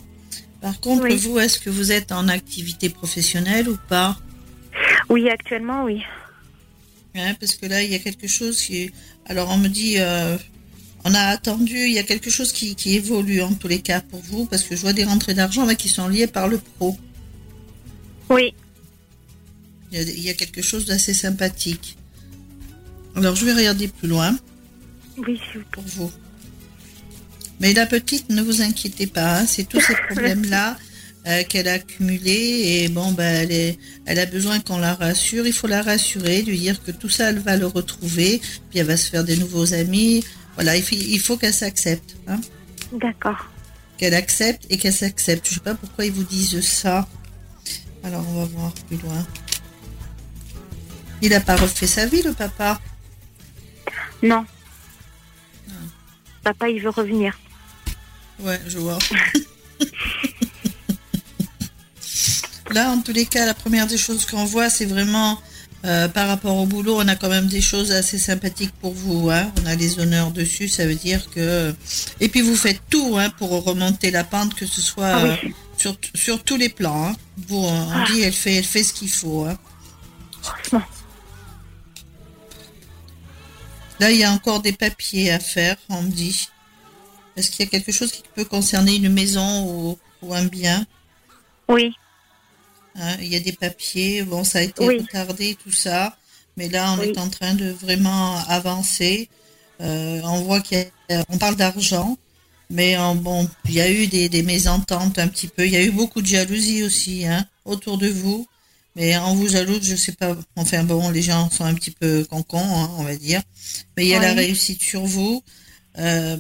[0.62, 1.16] Par contre, Oui.
[1.18, 4.18] vous, est-ce que vous êtes en activité professionnelle ou pas?
[5.10, 6.02] Oui, actuellement, oui.
[7.16, 8.92] Hein, parce que là, il y a quelque chose qui.
[9.28, 10.36] Alors, on me dit, euh,
[11.04, 14.02] on a attendu, il y a quelque chose qui, qui évolue en tous les cas
[14.02, 16.58] pour vous, parce que je vois des rentrées d'argent là qui sont liées par le
[16.58, 16.98] pro.
[18.32, 18.54] Oui,
[19.92, 21.98] Il y a, il y a quelque chose d'assez sympathique.
[23.16, 24.36] Alors, je vais regarder plus loin
[25.18, 25.62] oui, plaît.
[25.72, 26.12] pour vous.
[27.60, 30.78] Mais la petite, ne vous inquiétez pas, hein, c'est tous ces problèmes-là
[31.28, 35.48] euh, qu'elle a accumulés et bon, ben, elle, est, elle a besoin qu'on la rassure.
[35.48, 38.88] Il faut la rassurer, lui dire que tout ça, elle va le retrouver, puis elle
[38.88, 40.24] va se faire des nouveaux amis.
[40.56, 42.40] Voilà, il faut, il faut qu'elle s'accepte, hein,
[42.92, 43.50] D'accord.
[43.98, 45.48] qu'elle accepte et qu'elle s'accepte.
[45.48, 47.08] Je sais pas pourquoi ils vous disent ça.
[48.04, 49.26] Alors, on va voir plus loin.
[51.22, 52.82] Il n'a pas refait sa vie, le papa?
[54.22, 54.46] Non.
[56.44, 57.38] Papa, il veut revenir.
[58.40, 58.98] Ouais, je vois.
[62.72, 65.40] Là, en tous les cas, la première des choses qu'on voit, c'est vraiment
[65.86, 69.30] euh, par rapport au boulot, on a quand même des choses assez sympathiques pour vous.
[69.30, 69.52] Hein.
[69.62, 71.74] On a les honneurs dessus, ça veut dire que.
[72.20, 75.30] Et puis vous faites tout hein, pour remonter la pente, que ce soit Ah oui.
[75.30, 77.10] euh, sur, sur tous les plans.
[77.10, 77.16] hein.
[77.48, 78.06] Vous, on Ah.
[78.12, 79.46] dit, elle fait, elle fait ce qu'il faut.
[80.42, 80.82] Franchement.
[84.00, 86.48] Là, il y a encore des papiers à faire, on me dit.
[87.36, 90.86] Est-ce qu'il y a quelque chose qui peut concerner une maison ou, ou un bien?
[91.70, 91.94] Oui,
[92.96, 94.98] Hein, il y a des papiers, bon, ça a été Oui.
[95.00, 96.16] retardé, tout ça,
[96.58, 97.08] mais là, on Oui.
[97.08, 99.30] est en train de vraiment avancer.
[99.82, 102.18] Euh, on voit qu'on parle d'argent,
[102.70, 105.66] mais euh, bon, il y a eu des, des mésententes un petit peu.
[105.66, 108.48] Il y a eu beaucoup de jalousie aussi, hein, autour de vous.
[108.96, 110.38] Mais en vous jalouse, je sais pas.
[110.56, 113.42] Enfin bon, les gens sont un petit peu concons, hein, on va dire.
[113.98, 115.44] Mais il y a la réussite sur vous.
[115.98, 116.38] Euh,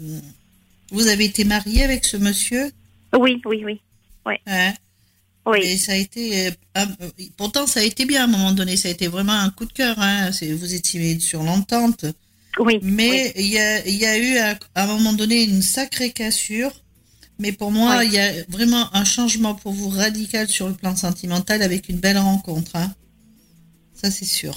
[0.91, 2.71] vous avez été marié avec ce monsieur?
[3.17, 3.81] Oui, oui, oui.
[4.25, 4.39] Ouais.
[4.45, 4.73] Hein?
[5.45, 5.59] Oui.
[5.61, 6.85] Et ça a été, euh,
[7.35, 8.77] pourtant ça a été bien à un moment donné.
[8.77, 9.95] Ça a été vraiment un coup de cœur.
[9.99, 10.29] Hein.
[10.29, 12.05] Vous étiez sur l'entente.
[12.59, 12.79] Oui.
[12.83, 16.71] Mais il y, a, y a eu à, un moment donné une sacrée cassure.
[17.39, 20.95] Mais pour moi, il y a vraiment un changement pour vous radical sur le plan
[20.95, 22.75] sentimental avec une belle rencontre.
[22.75, 22.93] Hein.
[23.93, 24.55] Ça, c'est sûr.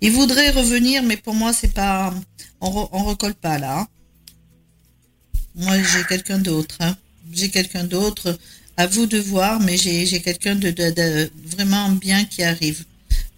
[0.00, 2.14] Il voudrait revenir, mais pour moi, c'est pas.
[2.60, 3.80] On, on recolle pas là.
[3.80, 3.86] Hein.
[5.56, 6.76] Moi, j'ai quelqu'un d'autre.
[6.80, 6.96] Hein.
[7.32, 8.38] J'ai quelqu'un d'autre.
[8.76, 12.84] À vous de voir, mais j'ai quelqu'un de, de, vraiment bien qui arrive.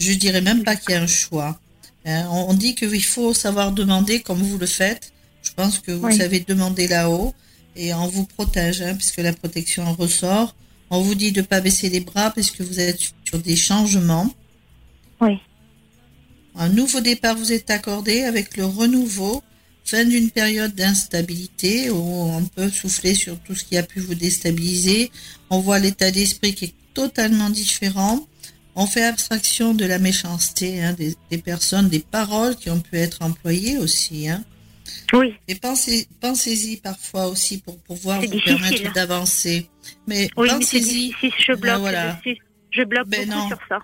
[0.00, 1.60] Je dirais même pas qu'il y a un choix.
[2.04, 5.12] On dit qu'il faut savoir demander comme vous le faites.
[5.42, 7.34] Je pense que vous savez demander là-haut
[7.78, 10.54] et on vous protège, hein, puisque la protection ressort.
[10.90, 14.30] On vous dit de ne pas baisser les bras puisque vous êtes sur des changements.
[15.20, 15.38] Oui.
[16.54, 19.42] Un nouveau départ vous est accordé avec le renouveau,
[19.84, 24.14] fin d'une période d'instabilité où on peut souffler sur tout ce qui a pu vous
[24.14, 25.10] déstabiliser.
[25.50, 28.26] On voit l'état d'esprit qui est totalement différent
[28.80, 33.22] on fait abstraction de la méchanceté hein, des, personnes, des paroles qui ont pu être
[33.22, 34.28] employées aussi.
[34.28, 34.44] Hein.
[35.12, 35.34] Oui.
[35.46, 39.68] Et pensez, pensez-y parfois aussi pour pouvoir vous permettre d'avancer.
[40.06, 41.14] Mais pensez-y.
[41.20, 42.20] Si je bloque, voilà.
[42.70, 43.78] je, bloque ben beaucoup sur ça.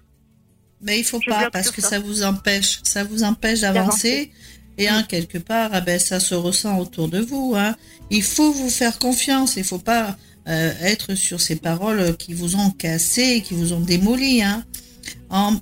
[0.81, 1.99] Mais il faut pas parce que ça.
[1.99, 4.31] vous empêche, ça vous empêche d'avancer.
[4.77, 7.55] Et hein, quelque part, ah ben, ça se ressent autour de vous.
[7.57, 7.77] Hein.
[8.11, 9.57] Il faut vous faire confiance.
[9.57, 10.17] Il faut pas
[10.49, 14.43] euh, être sur ces paroles qui vous ont cassé, qui vous ont démoli.
[14.43, 14.65] Hein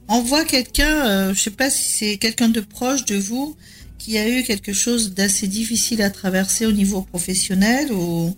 [0.09, 3.57] on, voit quelqu'un, euh, je sais pas si c'est quelqu'un de proche de vous,
[4.03, 8.37] qui a eu quelque chose d'assez difficile à traverser au niveau professionnel ou,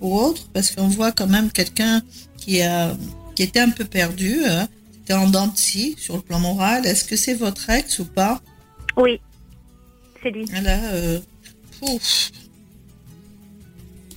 [0.00, 2.00] ou, autre, parce qu'on voit quand même quelqu'un
[2.38, 2.96] qui a
[3.34, 4.68] qui était un peu perdu, hein,
[5.02, 6.86] était en dents de scie sur le plan moral.
[6.86, 8.40] Est-ce que c'est votre ex ou pas?
[8.96, 9.20] Oui,
[10.22, 10.46] c'est lui.
[10.46, 11.18] Là, euh,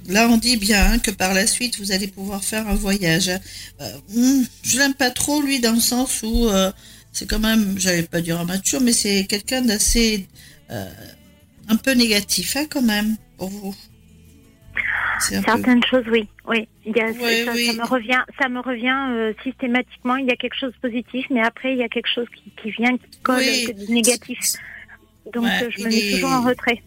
[0.08, 3.30] Là, on dit bien que par la suite, vous allez pouvoir faire un voyage.
[3.30, 6.72] Euh, hmm, je l'aime pas trop, lui, dans le sens où euh,
[7.12, 10.28] c'est quand même, j'allais pas dire amateur, mais c'est quelqu'un d'assez
[10.72, 10.86] euh,
[11.70, 13.76] un peu négatif, hein, quand même, pour vous.
[15.20, 16.68] Certaines choses, oui, oui.
[16.86, 20.18] Il y a, ça, me revient, ça me revient systématiquement.
[20.18, 22.28] Il y a quelque chose de positif, mais après il y a quelque chose
[22.62, 24.40] qui, vient, qui colle, de négatif.
[25.34, 26.82] Donc je me mets toujours en retrait.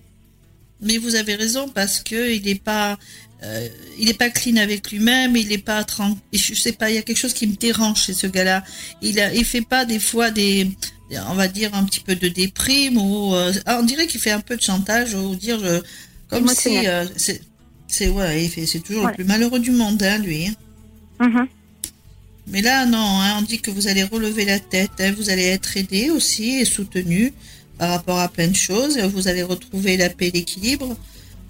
[0.80, 2.98] Mais vous avez raison parce que il n'est pas,
[3.42, 6.18] euh, il n'est pas clean avec lui-même, il n'est pas tranquille.
[6.32, 8.62] Je sais pas, il y a quelque chose qui me dérange chez ce gars-là.
[9.02, 10.68] Il a, il fait pas des fois des,
[11.10, 14.40] on va dire un petit peu de déprime ou, euh, on dirait qu'il fait un
[14.40, 15.80] peu de chantage ou dire, je,
[16.28, 17.40] comme si, euh, c'est,
[17.86, 20.48] c'est ouais, c'est toujours le plus malheureux du monde, hein, lui.
[20.48, 20.54] Hein.
[21.20, 21.46] Mm-hmm.
[22.48, 25.44] Mais là, non, hein, on dit que vous allez relever la tête, hein, vous allez
[25.44, 27.32] être aidé aussi et soutenu
[27.78, 28.98] par rapport à plein de choses.
[28.98, 30.96] Vous allez retrouver la paix et l'équilibre.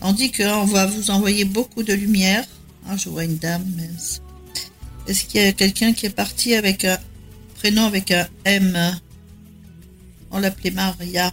[0.01, 2.45] On dit qu'on va vous envoyer beaucoup de lumière.
[2.89, 3.65] Ah, je vois une dame.
[5.07, 6.99] Est-ce qu'il y a quelqu'un qui est parti avec un
[7.57, 8.99] prénom avec un M?
[10.31, 11.33] On l'appelait Maria.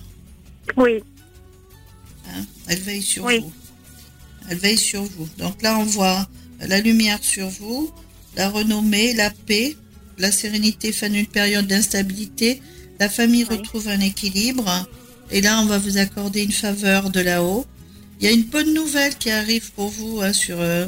[0.77, 1.03] Oui.
[2.29, 2.45] Hein?
[2.67, 3.51] Elle veille sur vous.
[4.49, 5.27] Elle veille sur vous.
[5.37, 6.27] Donc là, on voit
[6.59, 7.91] la lumière sur vous,
[8.35, 9.75] la renommée, la paix,
[10.17, 12.61] la sérénité fin d'une période d'instabilité,
[12.99, 14.87] la famille retrouve un équilibre.
[15.31, 17.65] Et là, on va vous accorder une faveur de là-haut.
[18.19, 20.85] Il y a une bonne nouvelle qui arrive pour vous hein, sur, euh,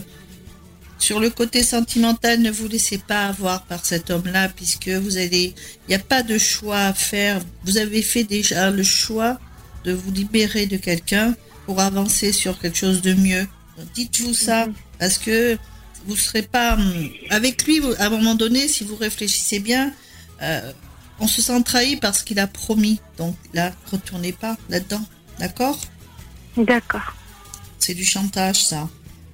[1.00, 2.40] sur le côté sentimental.
[2.42, 5.54] Ne vous laissez pas avoir par cet homme-là, puisque vous allez,
[5.88, 7.40] il n'y a pas de choix à faire.
[7.66, 9.40] Vous avez fait déjà le choix
[9.84, 13.48] de vous libérer de quelqu'un pour avancer sur quelque chose de mieux.
[13.94, 14.74] Dites-vous ça, mhm.
[15.00, 15.58] parce que
[16.06, 17.82] vous serez pas hum, avec lui.
[18.00, 19.94] À un moment donné, si vous réfléchissez bien,
[20.42, 20.72] euh,
[21.20, 23.00] on se sent trahi parce qu'il a promis.
[23.18, 25.04] Donc là, retournez pas là-dedans.
[25.40, 25.80] D'accord?
[26.56, 27.16] D'accord.
[27.80, 28.90] C'est du chantage, ça.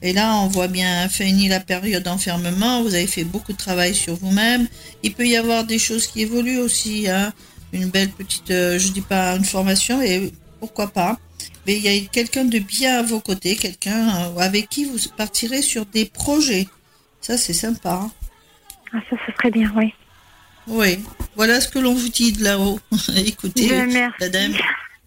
[0.05, 2.83] Et là, on voit bien fini la période d'enfermement.
[2.83, 4.67] Vous avez fait beaucoup de travail sur vous-même.
[5.01, 7.09] Il peut y avoir des choses qui évoluent aussi.
[7.09, 7.31] Hein.
[7.71, 11.17] Une belle petite, euh, je dis pas une formation, et pourquoi pas.
[11.65, 14.97] Mais il y a quelqu'un de bien à vos côtés, quelqu'un euh, avec qui vous
[15.15, 16.67] partirez sur des projets.
[17.21, 18.01] Ça, c'est sympa.
[18.03, 18.11] Hein.
[18.91, 19.93] Ah, ça, ça serait bien, oui.
[20.67, 20.99] Oui,
[21.35, 22.79] voilà ce que l'on vous dit de là-haut.
[23.15, 23.69] Écoutez,
[24.19, 24.53] la dame,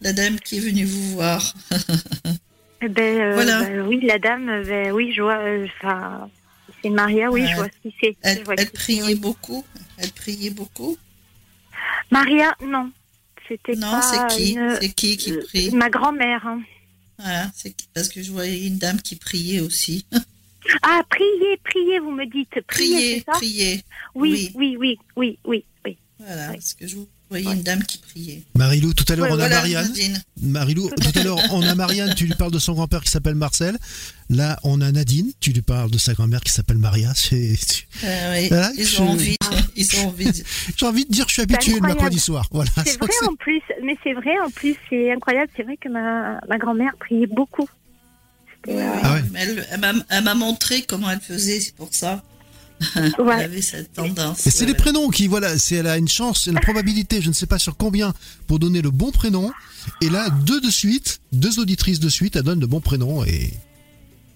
[0.01, 1.55] la dame qui est venue vous voir.
[2.83, 3.63] Eh ben, euh, voilà.
[3.63, 5.39] Bah, oui, la dame, ben, oui, je vois.
[5.39, 5.67] Euh,
[6.83, 8.17] c'est Maria, oui, je vois ce qui c'est.
[8.23, 9.65] Elle, priait beaucoup.
[9.99, 10.97] Elle priait beaucoup.
[12.11, 12.91] Maria, non.
[13.49, 14.59] C'était non, c'est qui?
[14.81, 15.71] C'est qui qui prie?
[15.71, 16.45] Ma grand-mère.
[16.47, 16.61] Hein.
[17.19, 20.05] Voilà, c'est parce que je voyais une dame qui priait aussi.
[20.83, 22.61] Ah, prier, prier, vous me dites.
[22.67, 23.83] Prier, Prier,
[24.15, 25.97] oui, oui, oui, oui, oui, oui.
[26.19, 26.55] Voilà, Oui.
[26.57, 26.97] parce que je
[27.29, 28.43] voyais une dame qui priait.
[28.55, 29.93] Marilou, tout à l'heure Ouais, on a Voilà, Marianne.
[30.43, 33.35] Marilou, tout à l'heure on a Marianne, tu lui parles de son grand-père qui s'appelle
[33.35, 33.77] Marcel.
[34.31, 37.13] Là on a Nadine, tu lui parles de sa grand-mère qui s'appelle Maria.
[37.15, 37.57] C'est-
[38.05, 39.37] Euh, oui, Voilà, ils je- ont envie,
[39.77, 40.27] ils ont envie.
[40.27, 40.33] de-
[40.77, 42.47] J'ai envie de dire que je suis habitué le mercredi soir.
[42.53, 42.71] Voilà.
[42.85, 45.51] C'est vrai en plus, mais c'est vrai en plus, c'est incroyable.
[45.57, 47.69] C'est vrai que ma, ma grand-mère priait beaucoup.
[48.69, 49.23] Ah ouais.
[49.33, 52.23] Mais Elle, elle m'a- elle m'a montré comment elle faisait, c'est pour ça.
[52.97, 53.45] Elle ouais.
[53.45, 54.47] avait cette tendance.
[54.47, 57.29] Et c'est ouais, les prénoms qui, voilà, c'est elle a une chance, une probabilité, je
[57.29, 58.13] ne sais pas sur combien,
[58.47, 59.51] pour donner le bon prénom.
[60.01, 63.25] Et là, deux de suite, deux auditrices de suite, elles donnent le bon prénom.
[63.25, 63.53] Et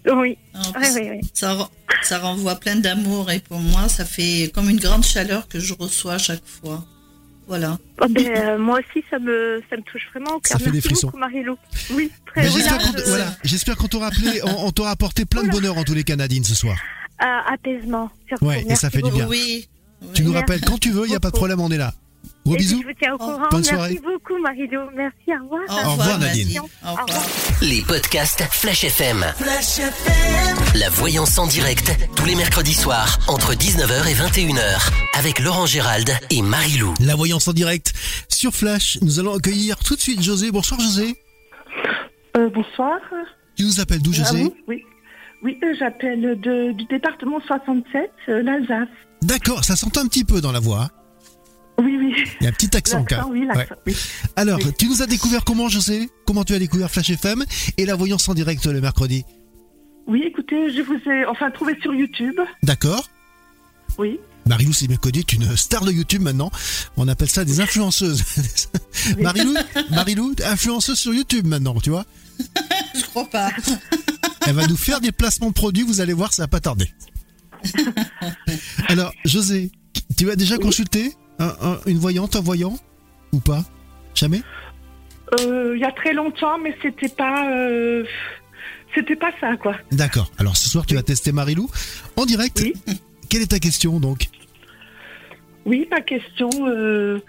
[0.06, 0.36] Oui, En oui,
[0.74, 1.20] plus, oui, oui.
[1.34, 1.68] Ça, ren-
[2.02, 5.74] ça renvoie plein d'amour et pour moi, ça fait comme une grande chaleur que je
[5.74, 6.86] reçois à chaque fois.
[7.48, 7.78] Voilà.
[8.00, 10.66] Oh, ben, euh, moi aussi, ça me, ça me touche vraiment au Ça cœur.
[10.66, 11.08] fait des frissons.
[11.08, 11.56] beaucoup, Marilou.
[11.90, 13.36] Oui, très oui, j'espère qu'on je- voilà,
[13.88, 16.54] t'aura appelé, on, on t'aura apporté plein de bonheur en tous les cas, Nadine, ce
[16.54, 16.76] soir.
[17.20, 18.46] Ah, apaisement, surtout.
[18.46, 19.26] Ouais, et ça fait du bien.
[19.28, 19.66] Oui.
[20.02, 20.10] oui.
[20.14, 21.76] Tu nous Merci rappelles quand tu veux, il n'y a pas de problème, on est
[21.76, 21.92] là.
[22.46, 22.80] Gros bisous.
[22.82, 23.36] je vous tiens au courant.
[23.50, 24.00] Bonne Merci soirée.
[24.02, 24.80] beaucoup, Marilou.
[24.96, 25.86] Merci, au revoir.
[25.86, 26.46] Au revoir, Nadine.
[26.48, 26.60] Nadine.
[26.60, 27.26] Au revoir.
[27.60, 29.26] Les podcasts Flash FM.
[30.74, 36.10] La voyance en direct, tous les mercredis soirs, entre 19h et 21h, avec Laurent Gérald
[36.30, 36.94] et Marie-Lou.
[37.00, 37.92] La voyance en direct
[38.28, 38.96] sur Flash.
[39.02, 40.50] Nous allons accueillir tout de suite José.
[40.50, 41.16] Bonsoir José.
[42.38, 42.98] Euh, bonsoir.
[43.56, 44.84] Tu nous appelles d'où Ah José oui, oui.
[45.42, 48.88] Oui, euh, j'appelle du département 67, euh, l'Alsace.
[49.22, 50.82] D'accord, ça s'entend un petit peu dans la voix.
[50.82, 50.90] hein.
[51.82, 52.14] Oui, oui.
[52.40, 53.40] Il y a un petit accent quand L'accent, même.
[53.40, 53.96] oui, l'accent, oui.
[54.36, 54.72] Alors, Oui.
[54.78, 57.42] tu nous as découvert comment José Comment tu as découvert Flash FM
[57.78, 59.24] et la voyance en direct le mercredi?
[60.06, 62.38] Oui, écoutez, je vous ai enfin trouvé sur YouTube.
[62.62, 63.08] D'accord
[63.96, 64.20] Oui.
[64.46, 66.50] Marilou, c'est Mercredi, est une star de YouTube maintenant.
[66.96, 68.24] On appelle ça des influenceuses.
[69.18, 69.54] Marilou,
[69.90, 72.04] Marilou, influenceuse sur YouTube maintenant, tu vois?
[72.94, 73.50] Je crois pas.
[74.46, 76.86] Elle va nous faire des placements de produits, vous allez voir, ça va pas tarder.
[78.88, 79.70] Alors, José,
[80.16, 82.78] tu as déjà consulté un- un- une voyante, un voyant
[83.32, 83.64] Ou pas?
[84.14, 84.42] Jamais?
[85.40, 87.50] Euh, Il y a très longtemps, mais c'était pas.
[87.52, 88.04] euh,
[88.94, 89.76] C'était pas ça, quoi.
[89.92, 90.32] D'accord.
[90.38, 91.70] Alors, ce soir, tu vas tester Marilou
[92.16, 92.60] en direct.
[92.60, 92.72] Oui.
[93.28, 94.26] Quelle est ta question donc?
[95.64, 97.20] Oui, ma question, euh,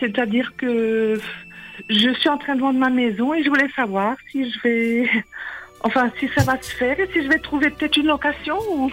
[0.00, 1.20] c'est-à-dire que
[1.90, 5.10] je suis en train de vendre ma maison et je voulais savoir si je vais.
[5.86, 8.90] Enfin, si ça va se faire et si je vais trouver peut-être une location ou.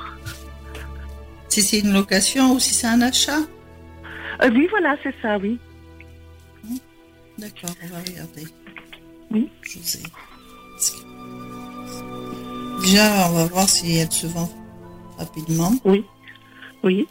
[1.49, 3.39] Si c'est une location ou si c'est un achat.
[4.43, 5.57] Euh, oui, voilà, c'est ça, oui.
[7.39, 8.45] D'accord, on va regarder.
[9.31, 9.49] Oui.
[9.63, 10.03] José.
[12.83, 14.51] Déjà, on va voir si elle se vend
[15.17, 15.71] rapidement.
[15.85, 16.05] Oui.
[16.83, 17.07] Oui.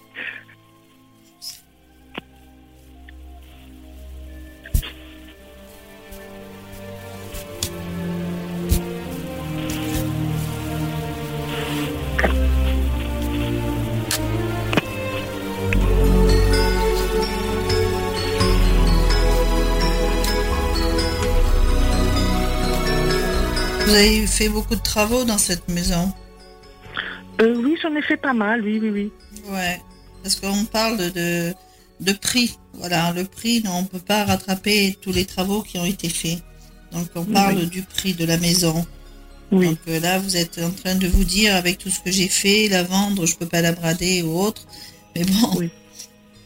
[23.92, 26.10] Vous avez fait beaucoup de travaux dans cette maison.
[27.42, 29.12] Euh, oui, j'en ai fait pas mal, oui, oui, oui.
[29.50, 29.82] Ouais,
[30.22, 31.52] parce qu'on parle de,
[32.00, 32.56] de prix.
[32.72, 36.08] Voilà, le prix, non, on ne peut pas rattraper tous les travaux qui ont été
[36.08, 36.38] faits.
[36.92, 37.66] Donc on parle Oui.
[37.66, 38.86] du prix de la maison.
[39.50, 39.66] Oui.
[39.66, 42.28] Donc euh, là, vous êtes en train de vous dire, avec tout ce que j'ai
[42.28, 44.62] fait, la vendre, je peux pas la brader ou autre.
[45.14, 45.70] Mais bon, Oui.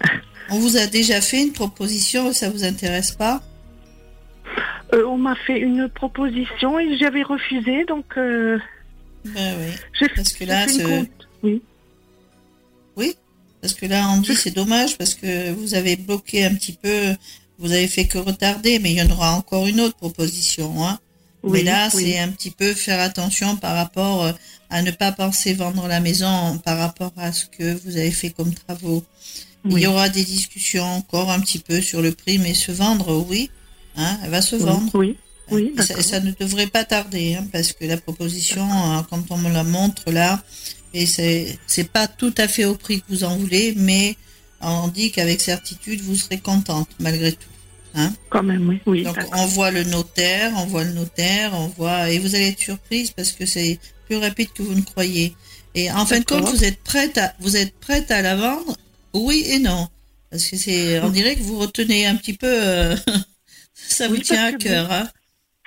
[0.50, 3.40] on vous a déjà fait une proposition, ça vous intéresse pas?
[4.92, 8.58] Euh, on m'a fait une proposition et j'avais refusé, donc euh,
[9.24, 10.08] Ben oui.
[10.14, 11.06] Parce que là, ce-.
[11.42, 11.62] Oui.
[12.96, 13.14] Oui,
[13.60, 17.14] parce que là, on dit c'est dommage parce que vous avez bloqué un petit peu,
[17.58, 20.84] vous avez fait que retarder, mais il y en aura encore une autre proposition.
[20.84, 20.98] Hein.
[21.42, 22.04] Oui, mais là, oui.
[22.04, 24.32] c'est un petit peu faire attention par rapport euh,
[24.70, 28.30] à ne pas penser vendre la maison par rapport à ce que vous avez fait
[28.30, 29.04] comme travaux.
[29.68, 33.26] Il y aura des discussions encore un petit peu sur le prix, mais se vendre,
[33.28, 33.50] oui,
[33.96, 34.90] hein, elle va se Oui, vendre.
[34.94, 35.16] Oui.
[35.52, 38.66] Oui, Et ça, ne devrait pas tarder, hein, parce que la proposition,
[39.08, 40.42] quand on me la montre là,
[40.92, 44.16] et c'est pas tout à fait au prix que vous en voulez, mais
[44.60, 47.48] on dit qu'avec certitude vous serez contente malgré tout.
[47.94, 48.12] Hein?
[48.30, 48.80] Quand même, oui.
[48.86, 52.48] oui Donc on voit le notaire, on voit le notaire, on voit et vous allez
[52.48, 55.34] être surprise parce que c'est plus rapide que vous ne croyez.
[55.74, 58.76] Et en fin de compte, vous êtes prête à vous êtes prête à la vendre,
[59.14, 59.88] oui et non,
[60.30, 62.96] parce que c'est on dirait que vous retenez un petit peu, euh,
[63.88, 64.90] Ça vous tient à cœur.
[64.90, 65.08] Hein?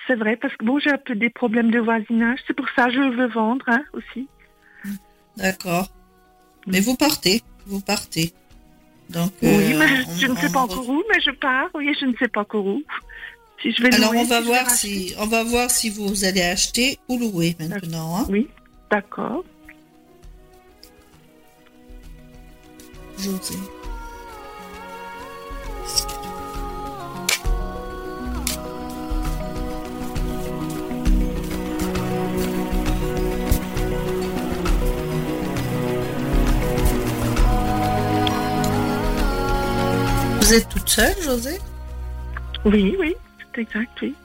[0.08, 2.40] C'est vrai, parce que bon, j'ai un peu des problèmes de voisinage.
[2.48, 4.28] C'est pour ça que je veux vendre hein, aussi.
[5.38, 5.90] D'accord.
[6.66, 6.72] Mm.
[6.72, 8.34] Mais vous partez, vous partez.
[9.10, 9.88] Donc, euh, oui, mais
[10.20, 11.70] je, ne sais pas encore où, mais je pars.
[11.74, 12.84] Oui, je ne sais pas encore où.
[13.62, 16.98] Si je vais Alors on va voir si on va voir si vous allez acheter
[17.08, 18.18] ou louer maintenant.
[18.18, 18.26] Hein?
[18.30, 18.48] Oui,
[18.90, 19.44] d'accord.
[23.18, 23.56] José.
[40.90, 41.60] Toute seule, José?
[42.66, 43.16] Oui, oui,
[43.54, 44.16] c'est exact, oui.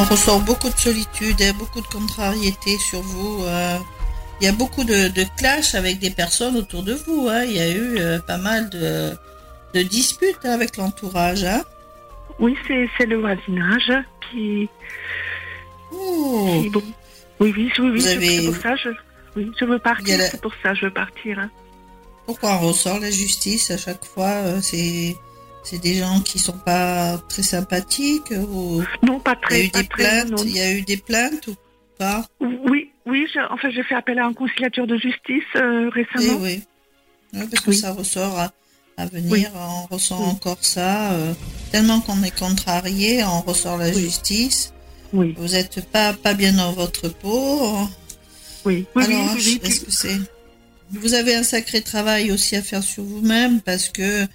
[0.00, 3.42] On ressort beaucoup de solitude, et beaucoup de contrariété sur vous.
[3.44, 3.76] euh.
[4.40, 7.28] Il y a beaucoup de, de clash avec des personnes autour de vous.
[7.28, 7.42] hein.
[7.42, 9.12] Il y a eu euh, pas mal de,
[9.74, 11.44] de disputes hein, avec l'entourage.
[11.44, 11.62] Hein.
[12.38, 13.92] Oui, c'est le voisinage
[14.30, 14.68] qui.
[15.92, 16.60] Oh.
[16.62, 16.82] qui- bon.
[17.40, 18.00] Oui, oui, oui, oui.
[18.00, 18.90] C'est- avez- pour ça, je,
[19.36, 20.14] oui, je veux partir.
[20.14, 21.38] a la- C'est pour ça, je veux partir.
[21.38, 21.50] hein.
[22.26, 25.16] Pourquoi on ressort la justice à chaque fois euh, C'est
[25.64, 29.60] c'est des gens qui sont pas très sympathiques ou Non, pas il y a très.
[29.64, 30.36] eu des très, plaintes non.
[30.44, 31.54] Il y a eu des plaintes ou
[31.98, 32.24] pas?
[32.40, 33.26] Oui, oui.
[33.32, 36.38] Je, enfin, j'ai fait appel à un conciliateur de justice euh, Eh récemment.
[36.40, 36.62] oui.
[37.34, 37.76] Ouais, parce que Oui.
[37.76, 38.52] ça ressort à,
[38.98, 41.12] à venir, on ressent encore ça.
[41.12, 41.32] euh,
[41.72, 44.00] tellement qu'on est contrarié, on ressort la Oui.
[44.02, 44.72] justice.
[45.14, 47.88] Oui, Vous êtes pas, pas bien dans votre peau.
[48.66, 49.68] oui, Alors, oui, oui, oui.
[49.68, 50.18] est-ce que c'est.
[50.90, 54.26] Vous avez un sacré travail aussi à faire sur vous-même parce que,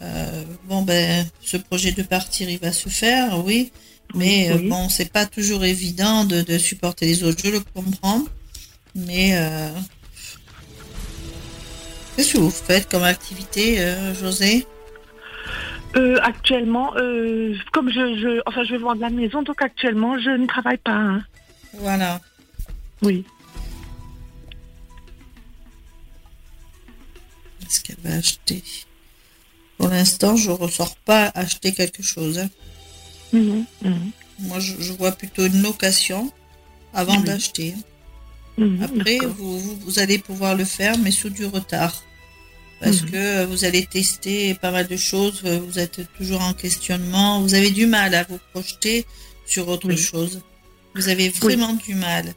[0.00, 3.72] euh, bon, ben, ce projet de partir, il va se faire, oui.
[4.14, 8.22] Mais euh, bon, c'est pas toujours évident de, de supporter les autres, je le comprends.
[8.94, 9.30] Mais
[12.16, 14.66] qu'est-ce que vous faites comme activité, euh, José?
[15.96, 20.30] Euh, actuellement, euh, comme je, je, enfin, je vais vendre la maison, donc actuellement, je
[20.30, 20.92] ne travaille pas.
[20.92, 21.24] hein.
[21.74, 22.20] Voilà.
[23.02, 23.24] Oui.
[27.60, 28.62] Qu'est-ce qu'elle va acheter?
[29.78, 32.38] Pour l'instant, je ressors pas acheter quelque chose.
[32.38, 32.48] hein.
[33.32, 36.30] Mhm, mhm, Moi, je, je vois plutôt une location
[36.92, 37.74] avant d'acheter.
[38.58, 42.02] Mhm, Après, vous, vous, allez pouvoir le faire, mais sous du retard.
[42.80, 43.10] Parce Mhm.
[43.10, 47.70] que vous allez tester pas mal de choses, vous êtes toujours en questionnement, vous avez
[47.70, 49.06] du mal à vous projeter
[49.46, 49.96] sur autre Oui.
[49.96, 50.42] chose.
[50.94, 52.34] Vous avez vraiment du mal.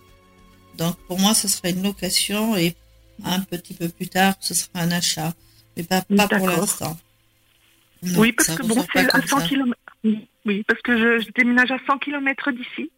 [0.77, 2.75] Donc, pour moi, ce sera une location et
[3.23, 5.33] un petit peu plus tard, ce sera un achat.
[5.75, 6.97] Mais pas, pas pour l'instant.
[8.15, 9.47] Oui, parce que bon, c'est à comme 100 ça.
[9.47, 9.73] km.
[10.45, 12.91] Oui, parce que je, je déménage à 100 km d'ici.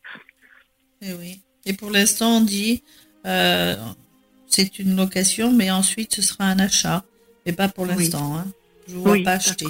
[1.02, 1.42] Eh oui.
[1.66, 2.84] Et pour l'instant, on dit
[3.26, 3.76] euh,
[4.48, 7.04] c'est une location, mais ensuite ce sera un achat.
[7.46, 7.96] Mais pas pour Oui.
[7.98, 8.38] l'instant.
[8.38, 8.46] Hein.
[8.88, 9.66] Je ne vois Oui, pas acheter.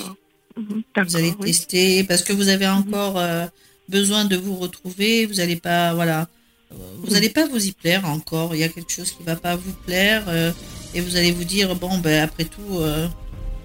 [0.57, 1.47] Mhm, Vous allez oui.
[1.51, 3.45] tester parce que vous avez encore euh,
[3.87, 5.25] besoin de vous retrouver.
[5.25, 6.27] Vous n'allez pas, voilà,
[6.71, 8.55] euh, vous n'allez pas vous y plaire encore.
[8.55, 10.51] Il y a quelque chose qui va pas vous plaire euh,
[10.93, 12.81] et vous allez vous dire bon ben après tout,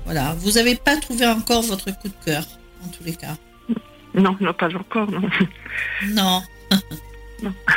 [0.05, 2.45] voilà, vous n'avez pas trouvé encore votre coup de cœur
[2.85, 3.37] en tous les cas.
[4.15, 5.23] Non, non, pas encore, non.
[6.11, 6.43] Non.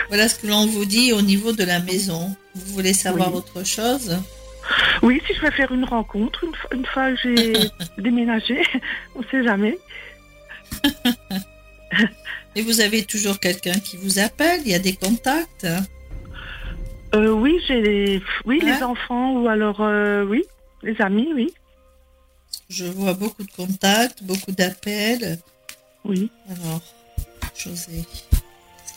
[0.09, 2.35] Voilà ce que l'on vous dit au niveau de la maison.
[2.55, 3.37] Vous voulez savoir Oui.
[3.37, 4.17] autre chose?
[5.01, 7.53] Oui, si je vais faire une rencontre une, fois- une fois que j'ai
[8.01, 8.61] déménagé,
[9.15, 9.77] on sait jamais.
[12.55, 14.61] Et vous avez toujours quelqu'un qui vous appelle?
[14.65, 15.67] Il y a des contacts?
[17.15, 18.75] Euh, oui, j'ai les, oui, Ouais.
[18.75, 20.43] les enfants ou alors, euh, oui,
[20.83, 21.53] les amis, oui.
[22.69, 25.37] Je vois beaucoup de contacts, beaucoup d'appels.
[26.03, 26.29] Oui.
[26.49, 26.81] Alors,
[27.55, 28.03] José,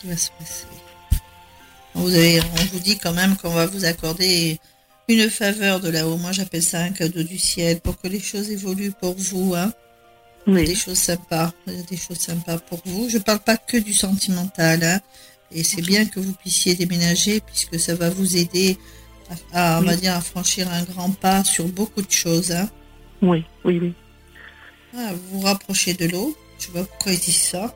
[0.01, 0.67] qui va se passer
[1.95, 4.59] vous avez, On vous dit quand même qu'on va vous accorder
[5.09, 6.17] une faveur de là-haut.
[6.17, 9.55] Moi, j'appelle ça un cadeau du ciel pour que les choses évoluent pour vous.
[9.55, 9.73] Hein.
[10.47, 11.53] Des choses sympas.
[11.67, 13.09] Des choses sympas pour vous.
[13.09, 14.83] Je parle pas que du sentimental.
[14.85, 15.01] Hein.
[15.53, 18.79] Et c'est bien que vous puissiez déménager puisque ça va vous aider
[19.53, 22.53] à, à, on va dire, à franchir un grand pas sur beaucoup de choses.
[22.53, 22.71] Hein.
[23.21, 23.95] Oui, oui, oui.
[24.97, 26.37] Ah, vous vous rapprochez de l'eau.
[26.59, 27.75] Je pas pourquoi ils disent ça.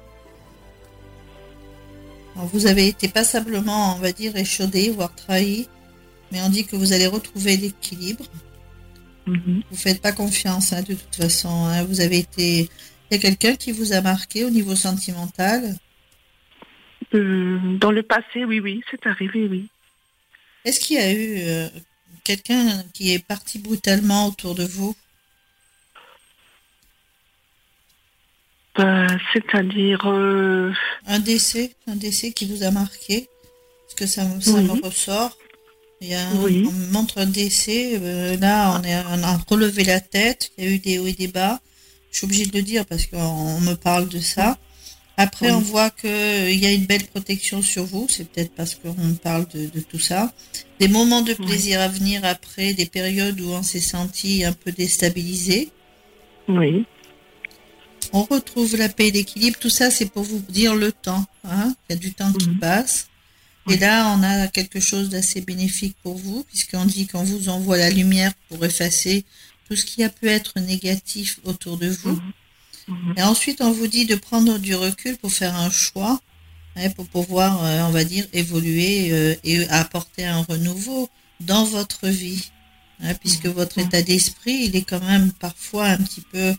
[2.36, 5.68] Vous avez été passablement, on va dire, échaudé, voire trahi.
[6.32, 8.24] Mais on dit que vous allez retrouver l'équilibre.
[9.26, 9.62] Mhm.
[9.70, 11.66] Vous faites pas confiance, hein, de toute façon.
[11.66, 11.84] hein.
[11.84, 12.68] Vous avez été.
[13.10, 15.76] Il y a quelqu'un qui vous a marqué au niveau sentimental?
[17.14, 19.68] Euh, dans le passé, oui, oui, c'est arrivé, oui.
[20.64, 21.68] Est-ce qu'il y a eu euh,
[22.24, 24.96] quelqu'un qui est parti brutalement autour de vous?
[28.78, 30.72] Euh, C'est-à-dire, euh,
[31.06, 33.28] Un décès Un décès qui vous a marqué
[33.82, 35.38] Parce que ça, me- ça me ressort.
[36.00, 36.64] Il y a un- Oui.
[36.66, 37.98] On me montre un décès.
[38.00, 40.50] euh, là, on, est, on a relevé la tête.
[40.58, 41.60] Il y a eu des hauts et des bas.
[42.10, 44.58] Je suis obligée de le dire parce qu'on me parle de ça.
[45.16, 45.52] Après, Oui.
[45.56, 48.06] on voit qu'il y a une belle protection sur vous.
[48.10, 50.32] C'est peut-être parce qu'on parle de, de tout ça.
[50.80, 54.72] Des moments de plaisir à venir après, des périodes où on s'est senti un peu
[54.72, 55.70] déstabilisé.
[56.48, 56.84] Oui.
[58.16, 59.58] On retrouve la paix et l'équilibre.
[59.58, 61.24] Tout ça, c'est pour vous dire le temps.
[61.44, 62.58] Hein Il y a du temps qui Mhm.
[62.60, 63.08] passe.
[63.70, 67.78] Et là, on a quelque chose d'assez bénéfique pour vous, puisqu'on dit qu'on vous envoie
[67.78, 69.24] la lumière pour effacer
[69.66, 72.18] tout ce qui a pu être négatif autour de vous.
[72.88, 73.14] Mhm.
[73.16, 76.20] Et ensuite, on vous dit de prendre du recul pour faire un choix,
[76.76, 81.08] hein, pour pouvoir, euh, on va dire, évoluer euh, et apporter un renouveau
[81.40, 82.50] dans votre vie.
[83.02, 86.54] hein, puisque votre état d'esprit, il est quand même parfois un petit peu,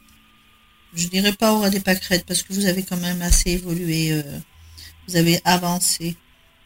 [0.95, 4.11] je dirais pas au ras des pâquerettes, parce que vous avez quand même assez évolué,
[4.11, 4.23] euh,
[5.07, 6.15] vous avez avancé.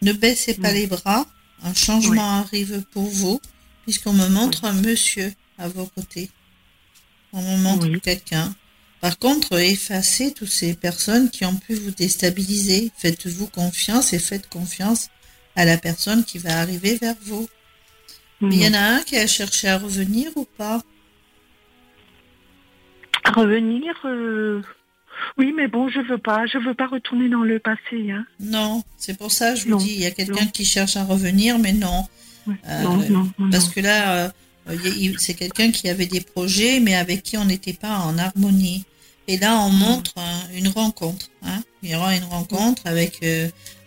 [0.02, 0.76] Ne baissez pas Mm.
[0.76, 1.26] les bras,
[1.64, 3.42] un changement arrive pour vous,
[3.84, 6.30] puisqu'on me montre un monsieur à vos côtés.
[7.34, 8.00] On me montre Oui.
[8.02, 8.56] quelqu'un.
[9.02, 12.92] Par contre, effacez toutes ces personnes qui ont pu vous déstabiliser.
[12.98, 15.08] Faites-vous confiance et faites confiance
[15.56, 17.48] à la personne qui va arriver vers vous.
[18.42, 20.82] Mais Il y en a un qui a cherché à revenir ou pas?
[23.32, 24.62] Revenir, euh,
[25.38, 28.12] oui, mais bon, je veux pas, je veux pas retourner dans le passé.
[28.12, 28.26] Hein.
[28.40, 30.98] Non, c'est pour ça que je Non, vous dis, il y a quelqu'un qui cherche
[30.98, 32.06] à revenir, mais non.
[32.48, 32.56] Ouais.
[32.68, 34.32] Euh, non, non, non, Parce que là,
[34.70, 34.78] euh,
[35.18, 38.84] c'est quelqu'un qui avait des projets, mais avec qui on n'était pas en harmonie.
[39.28, 41.28] Et là, on montre euh, une rencontre.
[41.44, 41.62] Hein.
[41.84, 43.24] Il y aura une rencontre avec,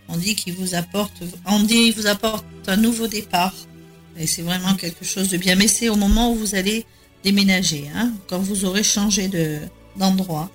[0.09, 3.55] on dit qu'il vous apporte, on dit il vous apporte un nouveau départ.
[4.19, 5.57] Et c'est vraiment quelque chose de bien.
[5.57, 6.87] Mais c'est au moment où vous allez
[7.25, 9.59] déménager, hein, quand vous aurez changé de
[9.97, 10.51] d'endroit.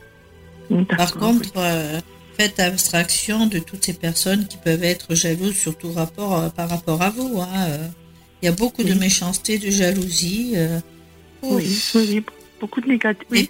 [0.98, 2.00] Par contre, euh,
[2.38, 7.02] faites abstraction de toutes ces personnes qui peuvent être jalouses, surtout rapport, euh, par rapport
[7.02, 7.40] à vous.
[7.42, 7.88] hein, euh.
[8.42, 10.54] Il y a beaucoup de méchanceté, de jalousie.
[11.42, 11.82] oui.
[11.96, 12.24] Oui,
[12.60, 13.50] beaucoup de négatifs, oui,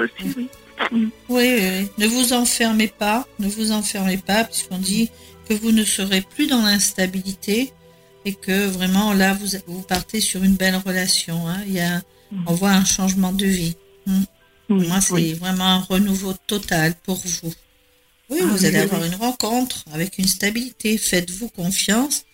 [0.00, 0.48] aussi, oui.
[0.92, 1.88] Oui, oui, oui.
[1.98, 5.10] Ne vous enfermez pas, ne vous enfermez pas, puisqu'on dit
[5.48, 7.72] que vous ne serez plus dans l'instabilité
[8.24, 11.46] et que vraiment là, vous, vous partez sur une belle relation.
[11.48, 11.58] hein.
[11.66, 12.00] Il y a,
[12.46, 13.76] on voit un changement de vie.
[14.06, 15.32] Oui, Moi, c'est oui.
[15.34, 17.52] vraiment un renouveau total pour vous.
[18.30, 20.96] Oui, Ah vous oui, allez avoir une rencontre avec une stabilité.
[20.96, 22.24] Faites-vous confiance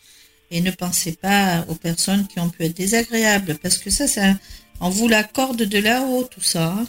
[0.51, 4.35] et ne pensez pas aux personnes qui ont pu être désagréables, parce que ça, ça
[4.81, 6.73] on vous l'accorde de là-haut, tout ça.
[6.73, 6.87] hein.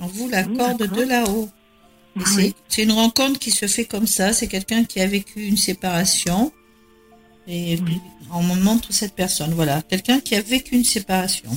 [0.00, 1.48] On vous l'accorde de là-haut.
[2.18, 2.22] Ah
[2.68, 4.32] c'est- une rencontre qui se fait comme ça.
[4.34, 6.52] C'est quelqu'un qui a vécu une séparation.
[7.48, 7.78] Et
[8.32, 9.52] on me montre cette personne.
[9.54, 11.50] Voilà, quelqu'un qui a vécu une séparation.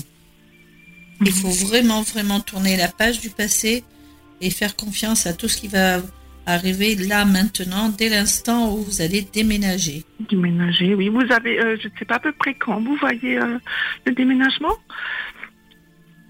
[1.22, 3.84] Il faut vraiment, vraiment tourner la page du passé
[4.42, 6.02] et faire confiance à tout ce qui va
[6.46, 10.04] arriver là, maintenant, dès l'instant où vous allez déménager.
[10.30, 11.10] Déménager, oui.
[11.10, 13.58] Vous avez, euh, je ne sais pas à peu près quand vous voyez euh,
[14.06, 14.76] le déménagement?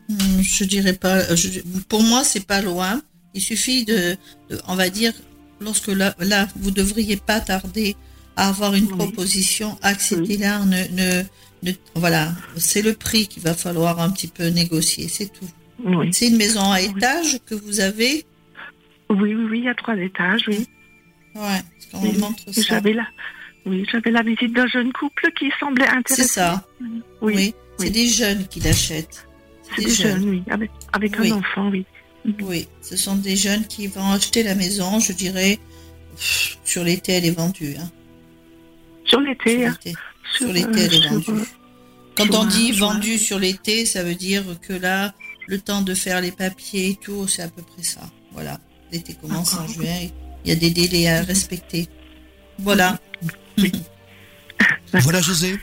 [0.07, 1.35] Hmm, Je dirais pas.
[1.35, 1.59] je-
[1.89, 3.01] pour moi, c'est pas loin.
[3.33, 4.15] Il suffit de,
[4.49, 5.11] de- on va dire,
[5.59, 7.95] lorsque là, là, vous devriez pas tarder
[8.35, 8.97] à avoir une Oui.
[8.97, 10.59] proposition, acceptez-la.
[10.65, 11.23] Ne, ne,
[11.63, 15.47] ne- voilà, c'est le prix qu'il va falloir un petit peu négocier, c'est tout.
[15.83, 16.09] Oui.
[16.13, 16.85] C'est une maison à Oui.
[16.95, 18.25] étage que vous avez?
[19.09, 20.67] Oui, oui, oui, il y a trois étages, oui.
[21.35, 22.13] Ouais, parce qu'on Oui.
[22.15, 22.61] me montre ça.
[22.61, 23.05] J'avais la,
[23.65, 26.23] oui, j'avais la visite d'un jeune couple qui semblait intéressé.
[26.23, 26.65] C'est ça.
[26.81, 27.91] Oui, Oui, c'est oui.
[27.91, 29.27] des jeunes qui l'achètent.
[29.75, 30.19] c'est des des jeunes.
[30.21, 31.31] jeunes, oui, avec, avec Oui.
[31.31, 31.85] un enfant, oui.
[32.41, 35.59] Oui, ce sont des jeunes qui vont acheter la maison, je dirais.
[36.63, 37.75] Sur l'été, elle est vendue.
[37.79, 37.91] Hein.
[39.05, 39.93] Sur l'été, l'été.
[40.33, 41.43] sur, l'été, euh, elle est vendue.
[42.17, 45.13] Quand sur on dit vendu sur l'été, ça veut dire que là,
[45.47, 48.01] le temps de faire les papiers et tout, c'est à peu près ça.
[48.31, 48.59] Voilà.
[48.91, 50.09] L'été commence en juin.
[50.43, 51.87] Il y a des délais à respecter.
[52.59, 52.99] Voilà.
[54.93, 55.59] Voilà José.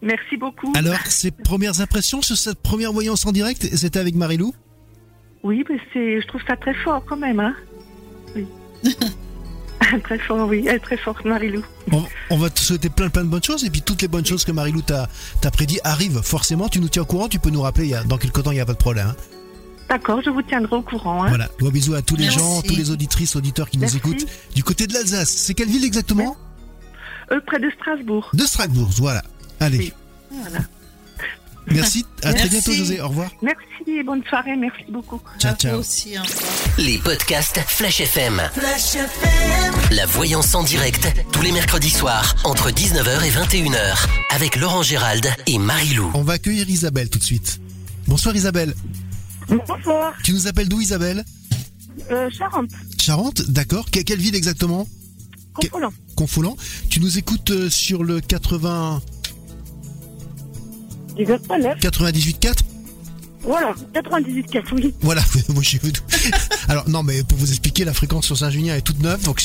[0.00, 0.72] Merci beaucoup.
[0.76, 4.54] Alors, ces premières impressions sur cette première voyance en direct, c'était avec Marilou
[5.42, 7.54] Oui, mais c'est, je trouve ça très fort quand même, hein.
[8.34, 8.46] Oui.
[10.04, 11.62] très fort, oui, elle est très forte, Marilou.
[11.92, 14.26] on, on va te souhaiter plein plein de bonnes choses et puis toutes les bonnes
[14.26, 15.08] choses que Marilou t'a
[15.40, 16.68] t'a prédit arrivent forcément.
[16.68, 18.50] Tu nous tiens au courant, tu peux nous rappeler il y a- dans quelques temps,
[18.50, 19.08] il n'y a pas de problème.
[19.08, 19.16] hein.
[19.88, 21.22] D'accord, je vous tiendrai au courant.
[21.24, 21.28] Hein.
[21.28, 22.38] Voilà, gros bisous à tous les Merci.
[22.40, 25.28] gens, tous les auditrices, auditeurs qui nous écoutent du côté de l'Alsace.
[25.30, 26.36] C'est quelle ville exactement?
[27.30, 28.28] Euh, près de Strasbourg.
[28.34, 29.22] De Strasbourg, voilà.
[29.60, 29.92] Allez, Oui.
[30.32, 30.58] Voilà.
[31.66, 32.48] Merci, à très Merci.
[32.50, 33.30] bientôt José, au revoir.
[33.42, 33.62] Merci
[33.98, 35.20] et bonne soirée, merci beaucoup.
[35.38, 35.78] Ciao, À vous ciao.
[35.78, 36.14] aussi.
[36.78, 38.42] Les podcasts Flash FM.
[39.90, 45.26] La voyance en direct, tous les mercredis soirs, entre 19h et 21h, avec Laurent Gérald
[45.46, 46.10] et Marie-Lou.
[46.14, 47.60] On va accueillir Isabelle tout de suite.
[48.06, 48.74] Bonsoir Isabelle.
[49.48, 51.24] Bonsoir, Tu nous appelles d'où Isabelle
[52.10, 53.90] euh, Charente, Charente, d'accord.
[53.90, 54.86] Que- quelle ville exactement
[55.54, 55.92] Confolant.
[56.16, 56.56] Confoulant.
[56.90, 59.00] Tu nous écoutes euh, sur le 80
[61.16, 62.54] Du 89 98.4
[63.42, 64.94] Voilà, 98 oui.
[65.00, 66.02] Voilà, moi j'ai vu tout.
[66.68, 69.40] Alors non, mais pour vous expliquer, la fréquence sur Saint-Junien est toute neuve, donc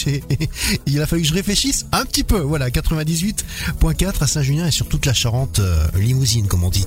[0.85, 2.39] il a fallu que je réfléchisse un petit peu.
[2.39, 6.85] Voilà, 98.4 à Saint-Junien et sur toute la Charente euh, limousine, comme on dit.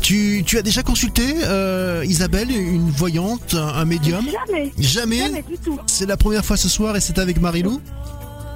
[0.00, 4.26] Tu, tu as déjà consulté euh, Isabelle, une voyante, un, un médium?
[4.46, 4.72] Jamais.
[4.78, 5.18] Jamais.
[5.18, 5.78] Jamais du tout.
[5.86, 7.80] C'est la première fois ce soir et c'est avec Marilou.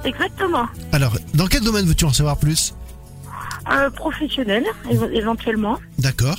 [0.03, 0.65] Exactement.
[0.91, 2.73] Alors, dans quel domaine veux-tu en savoir plus?
[3.69, 5.77] Euh, professionnel, éve- éventuellement.
[5.99, 6.37] D'accord.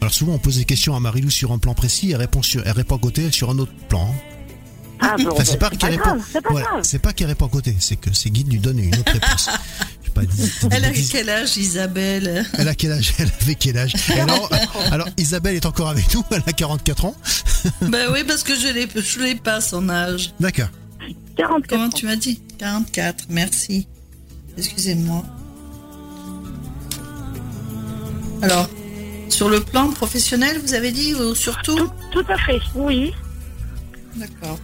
[0.00, 2.62] Alors souvent on pose des questions à Marilou sur un plan précis, elle répond sur,
[2.66, 4.14] elle répond à côté sur un autre plan.
[5.00, 6.18] Ah bon, Enfin, c'est bah, pas qu'elle répond.
[6.30, 6.80] c'est pas Ouais, grave.
[6.84, 9.50] c'est pas qu'elle répond à côté, c'est que ses guides lui donnent une autre réponse.
[10.02, 10.22] Je sais pas,
[10.76, 12.46] Elle a quel âge, Isabelle?
[12.56, 13.94] Elle a quel âge Elle avait quel âge?
[14.18, 14.50] Alors,
[14.92, 17.14] alors, Isabelle est encore avec nous, elle a 44 ans.
[17.82, 20.32] Ben oui, parce que je l'ai, je l'ai pas son âge.
[20.38, 20.68] D'accord.
[21.36, 22.40] 44 Comment tu m'as dit?
[22.58, 23.88] 44, merci.
[24.56, 25.24] Excusez-moi.
[28.44, 28.68] Alors,
[29.30, 33.14] sur le plan professionnel, vous avez dit, ou surtout Tout, tout à fait, oui.
[34.16, 34.58] D'accord.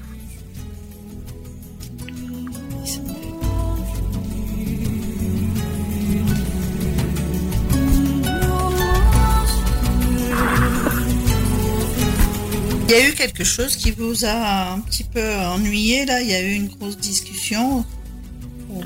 [12.87, 16.21] Il y a eu quelque chose qui vous a un petit peu ennuyé là?
[16.21, 17.83] Il y a eu une grosse discussion?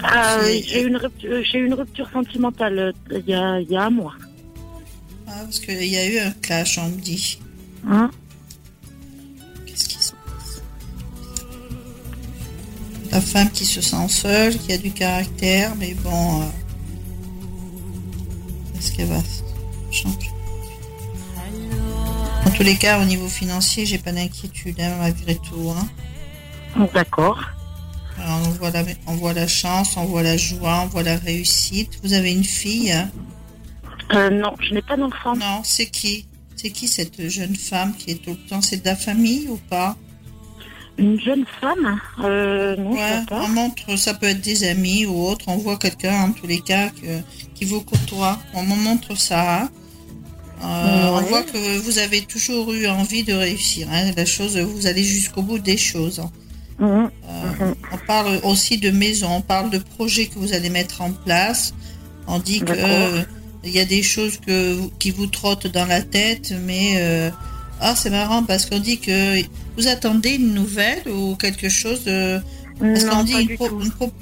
[0.05, 1.77] Ah, j'ai eu une rupture, une
[2.13, 4.15] sentimentale euh, il y a, il y a un mois.
[5.37, 7.41] Ah, parce qu'il y a eu un clash, on me dit.
[7.89, 8.09] Hein?
[9.67, 10.63] Qu'est-ce qui se passe?
[13.11, 16.43] La femme qui se sent seule, qui a du caractère, mais bon.
[16.43, 16.47] euh,
[18.79, 19.21] Est-ce qu'elle va
[19.91, 20.31] changer?
[22.47, 25.73] En tous les cas, au niveau financier, j'ai pas d'inquiétude, hein, malgré tout.
[25.77, 26.87] hein.
[26.95, 27.41] D'accord.
[28.19, 31.17] Alors, on, voit la, on voit la chance, on voit la joie, on voit la
[31.17, 31.99] réussite.
[32.05, 33.11] Vous avez une fille hein?
[34.15, 35.35] Euh, non, je n'ai pas d'enfant.
[35.37, 36.27] Non, c'est qui?
[36.57, 38.61] C'est qui cette jeune femme qui est tout le temps?
[38.63, 39.97] C'est de la famille ou pas?
[40.97, 42.01] Une jeune femme?
[42.23, 43.43] Euh, Non, Ouais, pas.
[43.43, 45.47] on montre, ça peut être des amis ou autre.
[45.49, 47.21] On voit quelqu'un, en tous les cas, que,
[47.55, 48.39] qui vous côtoie.
[48.55, 49.63] On me montre ça.
[49.63, 49.69] hein.
[50.63, 53.89] Euh, On voit que vous avez toujours eu envie de réussir.
[53.91, 54.13] hein.
[54.17, 56.23] La chose, vous allez jusqu'au bout des choses.
[56.79, 57.11] Mhm.
[57.29, 61.13] Euh, On parle aussi de maison, on parle de projets que vous allez mettre en
[61.13, 61.75] place.
[62.29, 62.73] On dit que
[63.65, 67.31] il y a des choses que, qui vous trottent dans la tête, mais euh,
[67.81, 69.41] ah c'est marrant parce qu'on dit que
[69.77, 72.41] vous attendez une nouvelle ou quelque chose de
[72.81, 73.81] parce qu'on dit une du pro- tout.
[73.83, 74.13] une pro-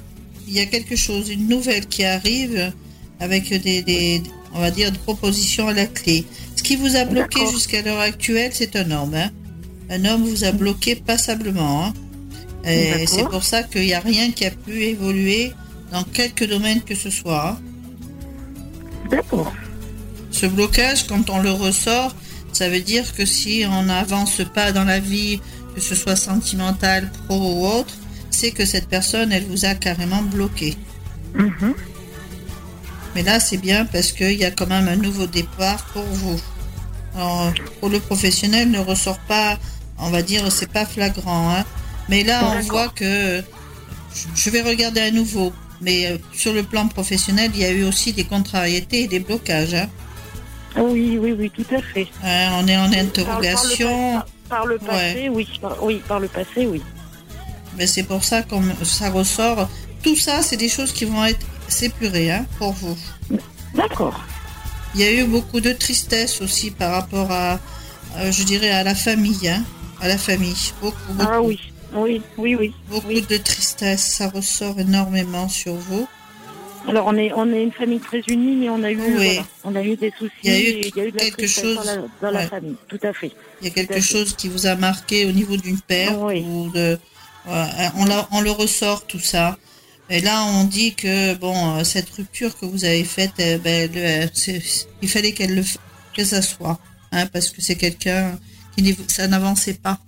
[0.47, 2.71] il y a quelque chose, une nouvelle qui arrive
[3.19, 4.21] avec des, des
[4.53, 6.25] on va dire, des propositions à la clé.
[6.55, 9.13] Ce qui vous a bloqué jusqu'à l'heure actuelle, c'est un homme.
[9.15, 9.31] hein.
[9.89, 11.85] Un homme vous a bloqué passablement.
[11.85, 11.93] hein.
[12.65, 15.51] Et c'est pour ça qu'il n'y a rien qui a pu évoluer
[15.91, 17.49] dans quelque domaine que ce soit.
[17.49, 17.61] hein.
[19.09, 19.53] D'accord.
[20.31, 22.15] Ce blocage, quand on le ressort,
[22.51, 25.39] ça veut dire que si on n'avance pas dans la vie,
[25.75, 27.93] que ce soit sentimental, pro ou autre,
[28.29, 30.75] c'est que cette personne, elle vous a carrément bloqué.
[31.35, 31.73] Mhm.
[33.15, 36.39] Mais là, c'est bien parce qu'il y a quand même un nouveau départ pour vous.
[37.15, 39.59] Alors, pour le professionnel, ne ressort pas,
[39.99, 41.55] on va dire, c'est pas flagrant.
[41.55, 41.63] hein.
[42.09, 43.43] Mais là, on voit que
[44.35, 45.53] je vais regarder à nouveau.
[45.83, 49.19] Mais euh, sur le plan professionnel, il y a eu aussi des contrariétés et des
[49.19, 49.73] blocages.
[49.75, 49.89] hein.
[50.77, 52.07] Oui, oui, oui, tout à fait.
[52.23, 54.19] On est en Par, par le, interrogation.
[54.19, 55.47] pa- par le passé, oui.
[55.61, 56.81] Par, oui, par le passé, oui.
[57.77, 59.69] Mais c'est pour ça que ça ressort.
[60.03, 61.45] Tout ça, c'est des choses qui vont être
[61.81, 62.97] épurées hein, pour vous.
[63.75, 64.19] D'accord.
[64.95, 67.59] Il y a eu beaucoup de tristesse aussi par rapport à,
[68.17, 69.47] euh, je dirais, à la famille.
[69.47, 69.63] hein,
[70.01, 70.55] à la famille.
[70.81, 71.59] Beaucoup, beaucoup, Ah oui,
[71.95, 72.73] oui, oui, oui.
[72.89, 73.21] beaucoup oui.
[73.29, 74.03] de tristesse.
[74.03, 76.07] Ça ressort énormément sur vous.
[76.87, 79.13] Alors on est on est une famille très unie, mais on a eu Oui.
[79.15, 80.33] voilà, on a eu des soucis.
[80.43, 81.95] Il y a eu et il y a eu de la quelque chose, dans la,
[82.21, 82.47] dans la ouais.
[82.47, 82.75] famille.
[82.89, 83.31] Tout à fait.
[83.61, 86.41] Il y a quelque chose qui vous a marqué au niveau d'une perte Oui.
[86.45, 86.99] ou de,
[87.47, 89.57] on, la- on le ressort tout ça.
[90.09, 93.89] Et là, on dit que bon, euh, cette rupture que vous avez faite, eh ben,
[93.93, 94.59] le- euh,
[95.01, 95.63] il fallait qu'elle le,
[96.13, 96.77] que ça soit,
[97.13, 98.37] hein, parce que c'est quelqu'un
[98.75, 99.99] qui ça n'avançait pas.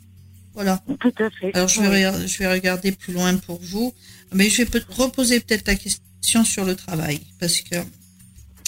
[0.55, 0.81] Voilà.
[0.99, 1.53] Tout à fait.
[1.53, 2.27] Alors je vais, Oui.
[2.27, 3.93] je vais regarder plus loin pour vous,
[4.33, 7.75] mais je vais peut- reposer peut-être la question sur le travail, parce que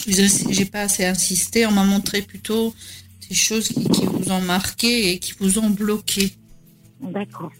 [0.07, 1.65] je- j'ai pas assez insisté.
[1.65, 2.73] On m'a montré plutôt
[3.29, 6.33] des choses qui, qui vous ont marqué et qui vous ont bloqué.
[7.01, 7.51] D'accord.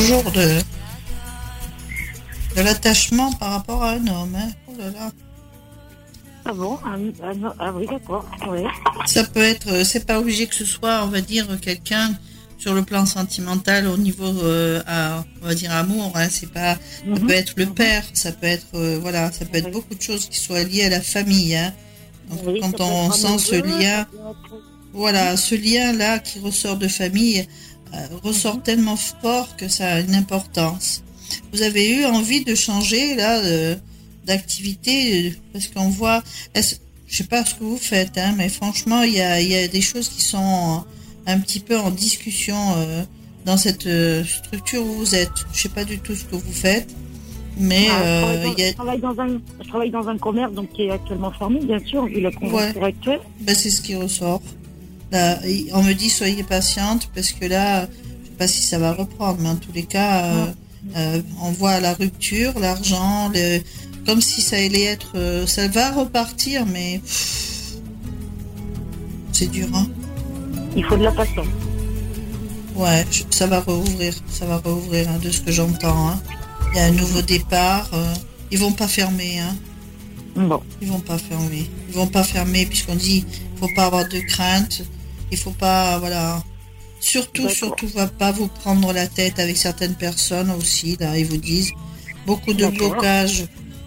[0.00, 0.58] Toujours de
[2.56, 4.34] de l'attachement par rapport à un homme.
[4.34, 4.48] Hein.
[4.66, 5.10] Oh là là.
[6.46, 6.78] Ah bon?
[6.84, 8.24] Ah, ah, ah oui, d'accord.
[9.06, 12.12] Ça peut être, euh, c'est pas obligé que ce soit, on va dire, quelqu'un
[12.58, 16.12] sur le plan sentimental au niveau, euh, à, on va dire amour.
[16.14, 17.26] Hein, c'est pas, ça Mhm.
[17.26, 19.72] peut être le père, ça peut être, euh, voilà, ça peut être Oui.
[19.72, 21.54] beaucoup de choses qui soient liées à la famille.
[21.54, 21.72] Hein.
[22.30, 24.06] Donc, Oui, quand on sent ce lien,
[24.94, 27.46] voilà, ce lien-là qui ressort de famille
[28.22, 28.62] ressort Mhm.
[28.62, 31.02] tellement fort que ça a une importance.
[31.52, 33.76] Vous avez eu envie de changer là euh,
[34.26, 36.22] d'activité euh, parce qu'on voit,
[36.54, 36.76] est-ce-
[37.06, 39.66] je sais pas ce que vous faites, hein, mais franchement, il y a, y a
[39.68, 40.84] des choses qui sont
[41.26, 43.02] un petit peu en discussion euh,
[43.44, 45.30] dans cette euh, structure où vous êtes.
[45.52, 46.88] Je sais pas du tout ce que vous faites,
[47.58, 50.08] mais Ah, je, euh, travaille dans, y a, je travaille dans un, je travaille dans
[50.08, 53.20] un commerce donc, qui est actuellement fermé, bien sûr, vu la conjoncture actuelle.
[53.40, 54.42] Ben, c'est ce qui ressort.
[55.12, 58.78] Là, il- on me dit soyez patiente parce que là, je sais pas si ça
[58.78, 60.46] va reprendre, mais en tous les cas, euh,
[60.96, 63.60] euh, on voit la rupture, l'argent, le,
[64.06, 67.00] comme si ça allait être, euh, ça va repartir, mais
[69.32, 69.86] c'est dur, hein.
[70.76, 71.46] Il faut de la patience.
[72.76, 76.08] Ouais, je- ça va rouvrir, ça va rouvrir hein, de ce que j'entends.
[76.10, 76.20] Hein.
[76.72, 77.90] Il y a un nouveau départ.
[78.52, 79.54] ils vont pas fermer, hein.
[80.36, 80.60] Bon.
[80.82, 81.68] Ils vont pas fermer.
[81.88, 83.24] Ils vont pas fermer puisqu'on dit
[83.60, 84.82] faut pas avoir de crainte.
[85.30, 86.42] Il faut pas voilà.
[87.00, 91.38] Surtout surtout va pas vous prendre la tête avec certaines personnes aussi là ils vous
[91.38, 91.72] disent
[92.26, 93.44] beaucoup de blocages.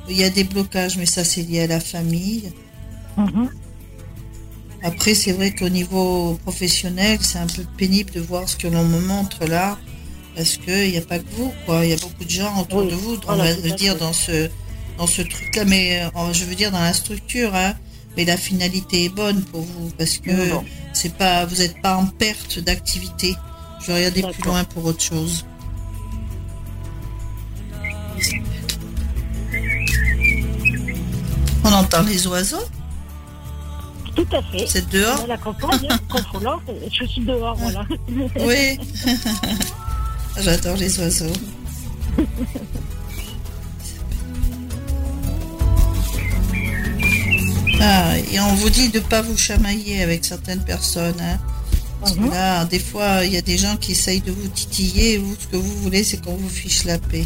[0.09, 2.51] Il y a des blocages mais ça c'est lié à la famille.
[3.17, 3.49] Mhm.
[4.81, 8.83] Après c'est vrai qu'au niveau professionnel c'est un peu pénible de voir ce que l'on
[8.83, 9.77] me montre là
[10.35, 11.85] parce que il n'y a pas que vous quoi.
[11.85, 13.17] Il y a beaucoup de gens autour Oui, de vous.
[13.25, 14.49] voilà, on va dire dans ce
[14.97, 17.73] dans ce truc-là, mais euh, je veux dire dans la structure, hein,
[18.15, 20.63] mais la finalité est bonne pour vous parce que Bon.
[20.93, 23.35] c'est pas, vous n'êtes pas en perte d'activité.
[23.81, 25.45] Je vais regarder plus loin pour autre chose.
[31.63, 32.63] On entend les oiseaux?
[34.15, 34.65] Tout à fait.
[34.67, 35.25] C'est dehors?
[35.27, 36.59] La campagne, contrôlant,
[36.91, 37.85] je suis dehors, voilà.
[38.39, 38.77] Oui.
[40.39, 41.33] J'adore les oiseaux.
[47.85, 51.19] Ah, et on vous dit de pas vous chamailler avec certaines personnes.
[51.19, 51.37] hein.
[51.99, 52.31] Parce que Mhm.
[52.31, 55.17] là, des fois, il y a des gens qui essayent de vous titiller.
[55.17, 57.25] Vous, ce que vous voulez, c'est qu'on vous fiche la paix.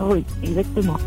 [0.00, 0.98] Oui, exactement.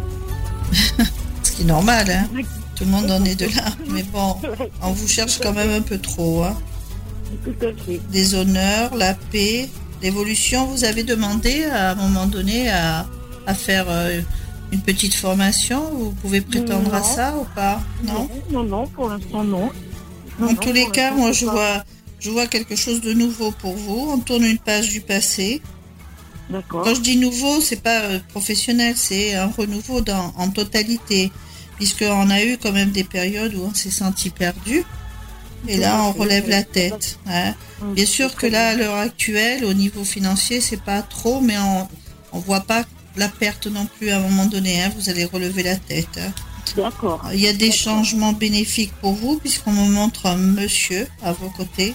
[1.44, 2.28] Ce qui est normal, hein.
[2.76, 3.66] Tout le monde en est de là.
[3.90, 4.36] Mais bon,
[4.82, 6.44] on vous cherche quand même un peu trop.
[6.44, 6.56] Hein.
[8.12, 9.70] Des honneurs, la paix,
[10.02, 10.66] l'évolution.
[10.68, 13.06] Vous avez demandé à un moment donné à,
[13.46, 14.22] à faire euh,
[14.72, 15.82] une petite formation.
[15.94, 17.82] Vous pouvez prétendre à ça ou pas?
[18.04, 18.30] Non?
[18.52, 19.70] Non, non, pour l'instant, non.
[20.40, 21.84] Non, En tous les cas, moi je pas- vois,
[22.20, 24.10] je vois quelque chose de nouveau pour vous.
[24.12, 25.62] On tourne une page du passé.
[26.50, 26.84] D'accord.
[26.84, 31.32] Quand je dis nouveau, c'est pas euh, professionnel, c'est un renouveau dans, en totalité,
[31.76, 34.84] puisqu'on a eu quand même des périodes où on s'est senti perdu.
[35.68, 37.20] Et là, on relève la tête.
[37.28, 37.54] hein.
[37.94, 41.88] Bien sûr que là, à l'heure actuelle, au niveau financier, c'est pas trop, mais on
[42.32, 42.84] on voit pas
[43.20, 44.82] la perte non plus à un moment donné.
[44.82, 44.92] hein.
[44.98, 46.08] Vous allez relever la tête.
[46.18, 46.32] hein.
[46.76, 47.22] D'accord.
[47.34, 51.50] Il y a des changements bénéfiques pour vous, puisqu'on me montre un monsieur à vos
[51.50, 51.94] côtés.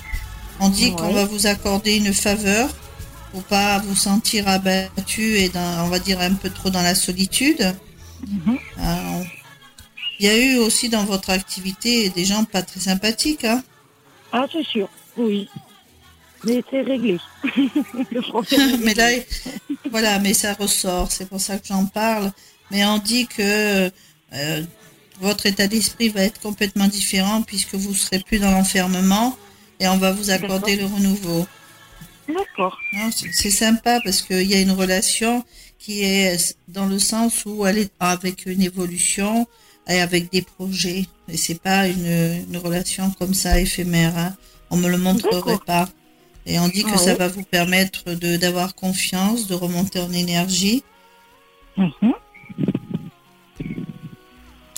[0.61, 0.97] On dit Ouais.
[0.97, 2.69] qu'on va vous accorder une faveur
[3.33, 6.95] pour pas vous sentir abattu et dans, on va dire un peu trop dans la
[6.95, 7.75] solitude.
[8.29, 8.59] Mhm.
[8.79, 9.23] Euh,
[10.21, 13.45] Il y a eu aussi dans votre activité des gens pas très sympathiques.
[13.45, 13.63] Hein.
[14.33, 15.49] Ah, c'est sûr, oui.
[16.45, 17.19] Mais c'est réglé.
[18.13, 19.09] Le problème mais là.
[19.95, 22.33] Voilà, mais ça ressort, c'est pour ça que j'en parle.
[22.73, 23.89] Mais on dit que
[24.33, 24.63] euh,
[25.21, 29.37] votre état d'esprit va être complètement différent puisque vous serez plus dans l'enfermement
[29.79, 31.47] et on va vous accorder le renouveau.
[32.27, 32.77] D'accord.
[32.93, 35.45] Non, C'est sympa parce qu'il y a une relation
[35.79, 39.47] qui est dans le sens où elle est avec une évolution
[39.87, 41.07] et avec des projets.
[41.29, 44.19] Et c'est pas une, une relation comme ça éphémère.
[44.19, 44.35] hein.
[44.71, 45.89] On me le montrerait pas.
[46.47, 50.13] Et on dit que Ah ça va vous permettre de d'avoir confiance, de remonter en
[50.13, 50.83] énergie.
[51.77, 52.13] Mhm.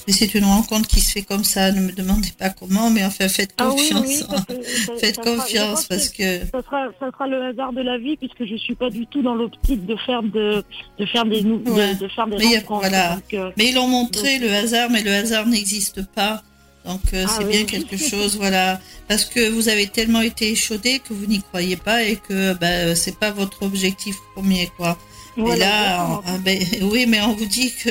[0.09, 1.73] Et c'est une rencontre qui se fait comme ça.
[1.73, 4.07] Ne me demandez pas comment, mais enfin faites Ah oui, confiance.
[4.07, 4.37] oui, hein.
[4.47, 7.81] ça- Faites ça sera- confiance pense parce que ça sera, ça sera le hasard de
[7.81, 10.63] la vie puisque je suis pas du tout dans l'optique de faire de,
[11.01, 11.97] de faire des de- Ouais.
[11.97, 13.15] de, faire des Mais a- voilà.
[13.17, 16.41] Donc, euh, Mais ils l'ont montré, le hasard, mais le hasard n'existe pas.
[16.87, 17.51] Donc euh, Ah c'est oui.
[17.53, 18.81] bien quelque chose, voilà.
[19.09, 22.95] Parce que vous avez tellement été échaudé que vous n'y croyez pas et que bah,
[22.95, 24.97] c'est pas votre objectif premier, quoi.
[25.37, 26.23] et voilà, là, on- exactement.
[26.37, 27.91] ah ben, oui, mais on vous dit que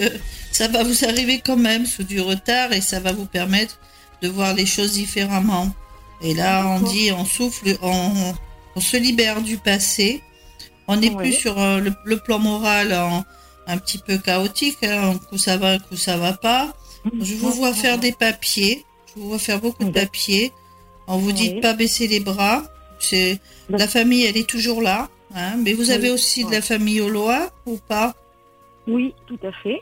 [0.51, 3.79] ça va vous arriver quand même sous du retard et ça va vous permettre
[4.21, 5.73] de voir les choses différemment.
[6.21, 8.33] Et là, on dit, on souffle, on,
[8.77, 10.21] on se libère du passé.
[10.87, 13.25] On n'est plus sur euh, le, le plan moral en-
[13.67, 14.77] un petit peu chaotique.
[14.83, 15.11] Hein.
[15.11, 16.73] Un coup ça va, un coup ça va pas.
[17.22, 18.84] Je vous vois faire des papiers.
[19.16, 20.51] Je vous vois faire beaucoup de papiers.
[21.08, 21.56] On vous dit Oui.
[21.56, 22.64] de pas baisser les bras.
[22.99, 23.39] C'est
[23.70, 25.10] la famille, elle est toujours là.
[25.36, 25.56] hein.
[25.58, 28.16] Mais vous avez aussi de la famille au loin ou pas?
[28.88, 29.80] Oui, tout à fait.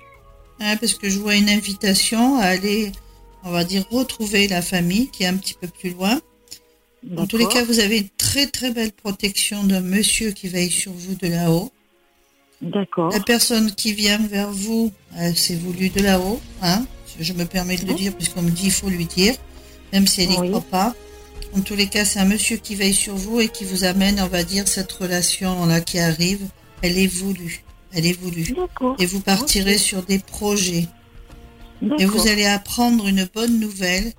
[0.60, 2.92] Hein, Parce que je vois une invitation à aller,
[3.44, 6.20] on va dire, retrouver la famille qui est un petit peu plus loin.
[7.04, 10.72] Dans tous les cas, vous avez une très très belle protection d'un monsieur qui veille
[10.72, 11.72] sur vous de là-haut.
[12.62, 13.12] D'accord.
[13.12, 16.40] La personne qui vient vers vous, elle s'est voulu de là-haut.
[16.62, 16.86] Hein
[17.20, 19.36] je me permets de le dire puisqu'on me dit il faut lui dire,
[19.92, 20.50] même si elle n'y Oui.
[20.50, 20.96] croit pas.
[21.56, 24.20] En tous les cas, c'est un monsieur qui veille sur vous et qui vous amène,
[24.20, 26.42] on va dire, cette relation-là qui arrive.
[26.82, 27.64] Elle est voulue.
[27.94, 28.56] Elle est voulue.
[29.00, 30.88] Et vous partirez sur des projets.
[32.00, 34.14] Et vous allez apprendre une bonne nouvelle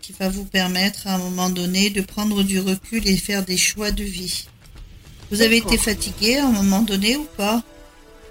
[0.00, 3.56] qui va vous permettre à un moment donné de prendre du recul et faire des
[3.58, 4.46] choix de vie.
[5.30, 7.62] Vous avez été fatigué à un moment donné ou pas?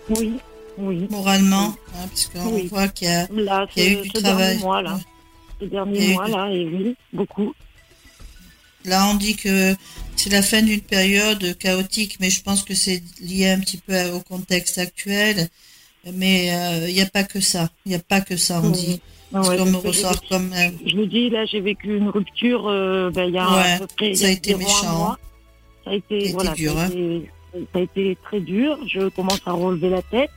[0.09, 0.34] Oui,
[0.80, 1.08] oui.
[1.10, 2.68] Moralement hein, Parce qu'on Oui.
[2.68, 4.38] voit qu'il y a, Là, il y a ce, eu du travail.
[4.48, 5.00] dernier mois, là.
[5.60, 7.54] Ce Il y dernier a eu mois, du- là, et oui, beaucoup.
[8.86, 9.76] Là, on dit que
[10.16, 14.10] c'est la fin d'une période chaotique, mais je pense que c'est lié un petit peu
[14.12, 15.50] au contexte actuel.
[16.14, 17.70] Mais euh, il n'y a pas que ça.
[17.86, 18.72] Il n'y a pas que ça, on Oui.
[18.72, 19.02] dit.
[19.02, 20.54] Ah Parce ouais, qu'on me ressort comme...
[20.54, 23.72] euh, Je vous dis, là, j'ai vécu une rupture euh, ben, il y a Ouais,
[23.74, 25.16] à peu près ça a été méchant.
[25.84, 27.22] Ça a été, voilà, dur, ça, a hein.
[27.54, 28.80] ça a été très dur.
[28.88, 30.32] Je commence à relever la tête.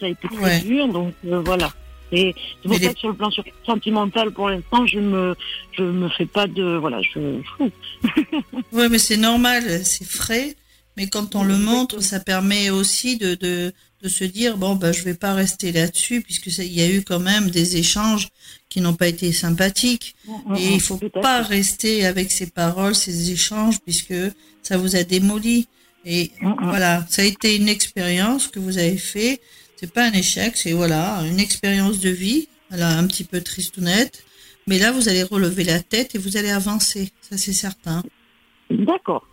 [0.00, 0.60] Ça a été très Ouais.
[0.60, 1.72] dur, donc euh, voilà.
[2.12, 3.30] Et c'est pour ça les- que sur le plan
[3.64, 5.34] sentimental, pour l'instant, je me,
[5.72, 7.40] je me fais pas de, voilà, je.
[8.72, 10.54] Ouais, mais c'est normal, c'est frais.
[10.96, 13.72] Mais quand on le montre, ça permet aussi de, de,
[14.02, 17.02] de se dire bon, ben, je vais pas rester là-dessus puisque il y a eu
[17.02, 18.28] quand même des échanges
[18.70, 20.14] qui n'ont pas été sympathiques.
[20.56, 21.54] Et il faut à pas fait.
[21.56, 24.14] rester avec ces paroles, ces échanges, puisque
[24.62, 25.68] ça vous a démoli.
[26.06, 26.30] Et
[26.62, 29.40] voilà, ça a été une expérience que vous avez fait.
[29.76, 32.48] C'est pas un échec, c'est voilà une expérience de vie.
[32.70, 34.24] Voilà, un petit peu tristounette.
[34.66, 37.12] Mais là, vous allez relever la tête et vous allez avancer.
[37.20, 38.02] Ça, c'est certain.
[38.70, 39.24] D'accord.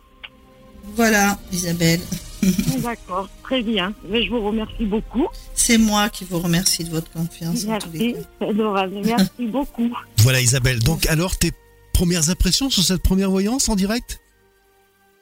[0.94, 2.00] Voilà, Isabelle.
[2.82, 3.28] D'accord.
[3.42, 3.94] Très bien.
[4.08, 5.26] Mais je vous remercie beaucoup.
[5.54, 7.64] C'est moi qui vous remercie de votre confiance.
[7.64, 8.14] Merci.
[8.40, 9.00] adorable.
[9.04, 9.90] Merci beaucoup.
[10.18, 10.78] Voilà Isabelle.
[10.80, 11.52] Donc alors tes
[11.92, 14.20] premières impressions sur cette première voyance en direct?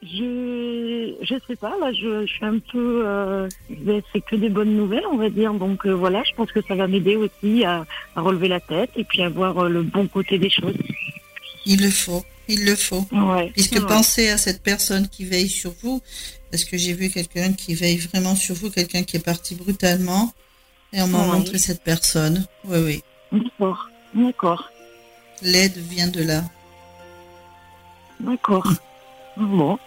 [0.03, 4.49] Je je sais pas là je, je suis un peu euh, ben, c'est que des
[4.49, 7.63] bonnes nouvelles on va dire donc euh, voilà je pense que ça va m'aider aussi
[7.63, 7.85] à,
[8.15, 10.75] à relever la tête et puis à voir euh, le bon côté des choses.
[11.65, 12.23] Il le faut.
[12.47, 13.05] Il le faut.
[13.11, 13.51] Ouais.
[13.53, 13.87] Puisque ouais.
[13.87, 16.01] pensez à cette personne qui veille sur vous,
[16.51, 20.33] parce que j'ai vu quelqu'un qui veille vraiment sur vous, quelqu'un qui est parti brutalement,
[20.91, 22.45] et on m'a montré cette personne.
[22.65, 23.03] Oui, oui.
[23.31, 23.89] D'accord.
[24.13, 24.69] D'accord.
[25.41, 26.43] L'aide vient de là.
[28.19, 28.67] D'accord.
[29.37, 29.77] Bon.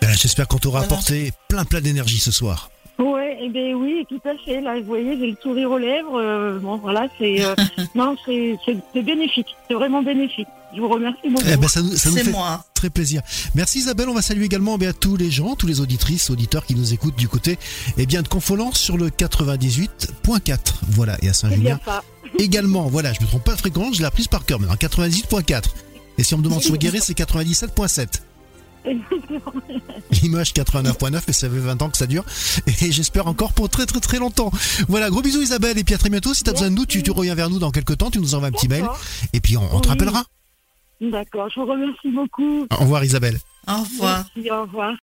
[0.00, 0.92] Ben, J'espère qu'on t'aura Voilà.
[0.94, 2.70] apporté plein plein d'énergie ce soir.
[2.98, 4.62] Ouais, eh ben oui, tout à fait.
[4.62, 6.18] Là, vous voyez, j'ai le sourire aux lèvres.
[6.18, 7.54] euh, bon, voilà, c'est euh,
[7.94, 8.56] non, c'est
[9.02, 9.54] bénéfique.
[9.68, 10.46] C'est vraiment bénéfique.
[10.74, 11.44] Je vous remercie beaucoup.
[11.46, 12.64] Eh ben, ça nous, ça nous C'est fait moi.
[12.74, 13.20] très plaisir.
[13.54, 16.64] Merci Isabelle, on va saluer également eh bien, tous les gens, tous les auditrices, auditeurs
[16.64, 17.58] qui nous écoutent du côté
[17.98, 20.58] eh bien, de Confolence sur le 98.4.
[20.90, 21.78] Voilà, et à Saint-Julien
[22.38, 22.86] également.
[22.88, 25.64] Voilà, je me trompe pas de fréquence, je l'ai apprise par cœur maintenant, 98.4.
[26.18, 28.06] Et si on me demande sur Guéret, c'est 97.7.
[30.22, 32.24] Limoges 89.9 et ça fait 20 ans que ça dure
[32.66, 34.50] et j'espère encore pour très très très longtemps.
[34.88, 36.34] Voilà, gros bisous Isabelle et puis à très bientôt.
[36.34, 38.18] Si tu as besoin de nous, tu, tu reviens vers nous dans quelques temps, tu
[38.20, 38.86] nous envoies un petit mail
[39.32, 39.92] et puis on, on te Oui.
[39.94, 40.24] rappellera.
[41.00, 41.48] D'accord.
[41.54, 42.66] Je vous remercie beaucoup.
[42.70, 43.38] Au revoir Isabelle.
[43.68, 44.24] Au revoir.
[44.36, 44.94] Merci, au revoir.